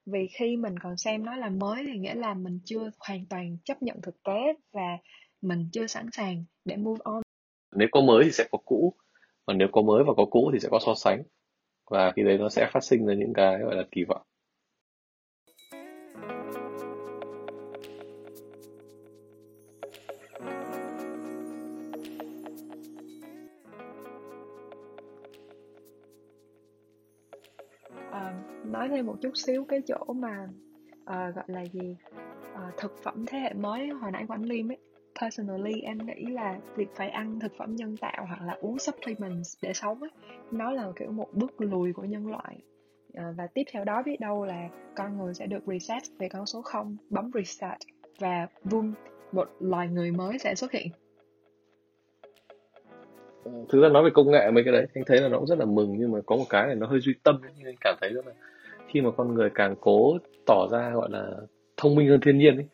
Vì 0.06 0.26
khi 0.26 0.56
mình 0.56 0.78
còn 0.78 0.96
xem 0.96 1.24
nó 1.24 1.36
là 1.36 1.48
mới 1.48 1.84
thì 1.86 1.98
nghĩa 1.98 2.14
là 2.14 2.34
mình 2.34 2.60
chưa 2.64 2.90
hoàn 2.98 3.26
toàn 3.26 3.56
chấp 3.64 3.82
nhận 3.82 4.00
thực 4.02 4.22
tế 4.22 4.54
và 4.72 4.98
mình 5.42 5.68
chưa 5.72 5.86
sẵn 5.86 6.06
sàng 6.12 6.44
để 6.64 6.76
move 6.76 7.00
on. 7.04 7.22
Nếu 7.76 7.88
có 7.92 8.00
mới 8.00 8.24
thì 8.24 8.30
sẽ 8.32 8.44
có 8.50 8.58
cũ 8.64 8.94
còn 9.46 9.58
nếu 9.58 9.68
có 9.72 9.82
mới 9.82 10.04
và 10.04 10.12
có 10.16 10.24
cũ 10.30 10.50
thì 10.52 10.58
sẽ 10.60 10.68
có 10.70 10.78
so 10.86 10.94
sánh. 10.94 11.22
Và 11.90 12.12
khi 12.16 12.22
đấy 12.22 12.38
nó 12.38 12.48
sẽ 12.48 12.70
phát 12.72 12.84
sinh 12.84 13.06
ra 13.06 13.14
những 13.14 13.32
cái 13.34 13.58
gọi 13.58 13.76
là 13.76 13.84
kỳ 13.90 14.04
vọng. 14.04 14.22
À, 28.10 28.44
nói 28.64 28.88
thêm 28.88 29.06
một 29.06 29.16
chút 29.22 29.32
xíu 29.34 29.64
cái 29.64 29.80
chỗ 29.86 30.12
mà 30.12 30.48
à, 31.04 31.32
gọi 31.34 31.44
là 31.48 31.64
gì? 31.72 31.96
À, 32.54 32.72
thực 32.76 33.02
phẩm 33.02 33.24
thế 33.26 33.38
hệ 33.38 33.52
mới 33.52 33.88
hồi 33.88 34.10
nãy 34.12 34.24
của 34.28 34.34
anh 34.34 34.42
Liêm 34.42 34.70
ấy 34.70 34.78
personally 35.20 35.80
em 35.80 35.98
nghĩ 36.06 36.26
là 36.26 36.58
việc 36.76 36.88
phải 36.94 37.10
ăn 37.10 37.40
thực 37.40 37.52
phẩm 37.58 37.76
nhân 37.76 37.96
tạo 37.96 38.26
hoặc 38.28 38.42
là 38.46 38.56
uống 38.60 38.78
supplements 38.78 39.56
để 39.62 39.72
sống 39.72 40.00
ấy, 40.00 40.10
nó 40.50 40.70
là 40.70 40.92
kiểu 40.96 41.12
một 41.12 41.28
bước 41.32 41.60
lùi 41.60 41.92
của 41.92 42.04
nhân 42.04 42.26
loại. 42.26 42.58
Ờ, 43.14 43.34
và 43.36 43.46
tiếp 43.46 43.62
theo 43.72 43.84
đó 43.84 44.02
biết 44.06 44.20
đâu 44.20 44.44
là 44.44 44.68
con 44.96 45.18
người 45.18 45.34
sẽ 45.34 45.46
được 45.46 45.64
reset 45.66 46.02
về 46.18 46.28
con 46.28 46.46
số 46.46 46.62
0 46.62 46.96
bấm 47.10 47.30
restart 47.34 47.78
và 48.18 48.48
boom 48.64 48.94
một 49.32 49.48
loài 49.60 49.88
người 49.88 50.10
mới 50.10 50.38
sẽ 50.38 50.54
xuất 50.54 50.72
hiện. 50.72 50.88
Ừ, 53.44 53.52
thực 53.68 53.82
ra 53.82 53.88
nói 53.88 54.04
về 54.04 54.10
công 54.14 54.30
nghệ 54.30 54.50
mấy 54.50 54.64
cái 54.64 54.72
đấy 54.72 54.86
anh 54.94 55.04
thấy 55.06 55.20
là 55.20 55.28
nó 55.28 55.38
cũng 55.38 55.46
rất 55.46 55.58
là 55.58 55.64
mừng 55.64 55.94
nhưng 55.98 56.12
mà 56.12 56.18
có 56.26 56.36
một 56.36 56.46
cái 56.50 56.66
này 56.66 56.74
nó 56.74 56.86
hơi 56.86 57.00
duy 57.00 57.14
tâm 57.22 57.42
ấy, 57.42 57.52
nhưng 57.56 57.66
anh 57.66 57.74
cảm 57.80 57.94
thấy 58.00 58.10
rất 58.10 58.26
là 58.26 58.32
khi 58.88 59.00
mà 59.00 59.10
con 59.16 59.34
người 59.34 59.50
càng 59.54 59.74
cố 59.80 60.18
tỏ 60.46 60.68
ra 60.72 60.90
gọi 60.94 61.10
là 61.10 61.30
thông 61.76 61.94
minh 61.94 62.08
hơn 62.08 62.20
thiên 62.20 62.38
nhiên 62.38 62.56
ấy 62.56 62.66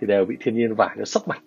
thì 0.00 0.06
đều 0.06 0.24
bị 0.24 0.36
thiên 0.40 0.54
nhiên 0.54 0.74
vải 0.74 0.96
nó 0.98 1.04
sốc 1.04 1.28
mặt. 1.28 1.42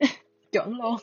Chuẩn 0.52 0.78
luôn. 0.78 0.96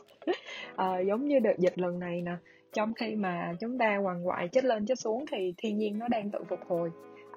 À, 0.76 0.98
giống 0.98 1.28
như 1.28 1.38
đợt 1.38 1.58
dịch 1.58 1.78
lần 1.78 1.98
này 1.98 2.22
nè 2.22 2.32
trong 2.72 2.94
khi 2.94 3.14
mà 3.14 3.54
chúng 3.60 3.78
ta 3.78 3.96
hoàng 3.96 4.22
hoại 4.22 4.48
chết 4.48 4.64
lên 4.64 4.86
chết 4.86 4.98
xuống 4.98 5.24
thì 5.30 5.54
thiên 5.56 5.78
nhiên 5.78 5.98
nó 5.98 6.08
đang 6.08 6.30
tự 6.30 6.38
phục 6.48 6.60
hồi 6.68 6.90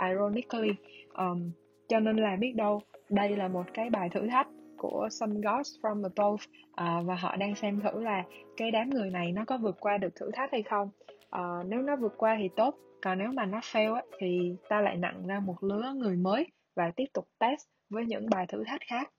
ironically. 0.09 0.71
Um, 1.13 1.51
cho 1.87 1.99
nên 1.99 2.17
là 2.17 2.35
biết 2.35 2.53
đâu 2.55 2.81
đây 3.09 3.35
là 3.35 3.47
một 3.47 3.63
cái 3.73 3.89
bài 3.89 4.09
thử 4.09 4.27
thách 4.27 4.47
của 4.77 5.07
some 5.11 5.33
Gods 5.33 5.75
from 5.81 6.03
Above 6.03 6.43
uh, 6.71 7.05
và 7.05 7.15
họ 7.15 7.35
đang 7.35 7.55
xem 7.55 7.79
thử 7.79 8.01
là 8.01 8.23
cái 8.57 8.71
đám 8.71 8.89
người 8.89 9.09
này 9.09 9.31
nó 9.31 9.45
có 9.45 9.57
vượt 9.57 9.77
qua 9.79 9.97
được 9.97 10.15
thử 10.15 10.31
thách 10.33 10.51
hay 10.51 10.63
không. 10.63 10.89
Uh, 11.35 11.65
nếu 11.65 11.81
nó 11.81 11.95
vượt 11.95 12.13
qua 12.17 12.35
thì 12.39 12.49
tốt 12.55 12.75
còn 13.01 13.17
nếu 13.19 13.31
mà 13.31 13.45
nó 13.45 13.59
fail 13.59 13.93
ấy 13.93 14.03
thì 14.19 14.55
ta 14.69 14.81
lại 14.81 14.97
nặng 14.97 15.27
ra 15.27 15.39
một 15.39 15.63
lứa 15.63 15.93
người 15.95 16.15
mới 16.15 16.47
và 16.75 16.91
tiếp 16.95 17.05
tục 17.13 17.27
test 17.39 17.61
với 17.89 18.05
những 18.05 18.29
bài 18.29 18.45
thử 18.49 18.63
thách 18.67 18.81
khác 18.87 19.11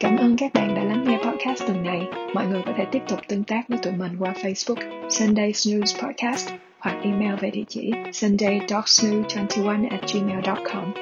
Cảm 0.00 0.16
ơn 0.16 0.36
các 0.38 0.50
bạn 0.54 0.74
đã 0.74 0.84
lắng 0.84 1.04
nghe 1.06 1.16
podcast 1.16 1.36
podcast 1.46 1.66
tuần 1.66 1.82
này, 1.82 2.06
mọi 2.34 2.46
người 2.46 2.62
có 2.66 2.72
thể 2.76 2.84
tiếp 2.92 3.02
tục 3.08 3.18
tương 3.28 3.44
tác 3.44 3.68
với 3.68 3.78
tụi 3.78 3.92
mình 3.92 4.16
qua 4.18 4.32
Facebook 4.32 5.08
Sunday 5.10 5.52
Snooze 5.52 6.02
Podcast 6.02 6.50
hoặc 6.78 7.00
email 7.02 7.34
về 7.40 7.50
địa 7.50 7.64
chỉ 7.68 7.92
sunday.snoo21 8.12 9.90
at 9.90 10.00
gmail.com. 10.14 10.92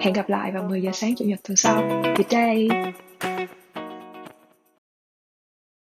Hẹn 0.00 0.12
gặp 0.12 0.28
lại 0.28 0.52
vào 0.52 0.62
10 0.68 0.82
giờ 0.82 0.90
sáng 0.92 1.14
Chủ 1.16 1.24
nhật 1.24 1.40
tuần 1.42 1.56
sau. 1.56 2.02
Good 2.02 2.30
day! 2.30 2.68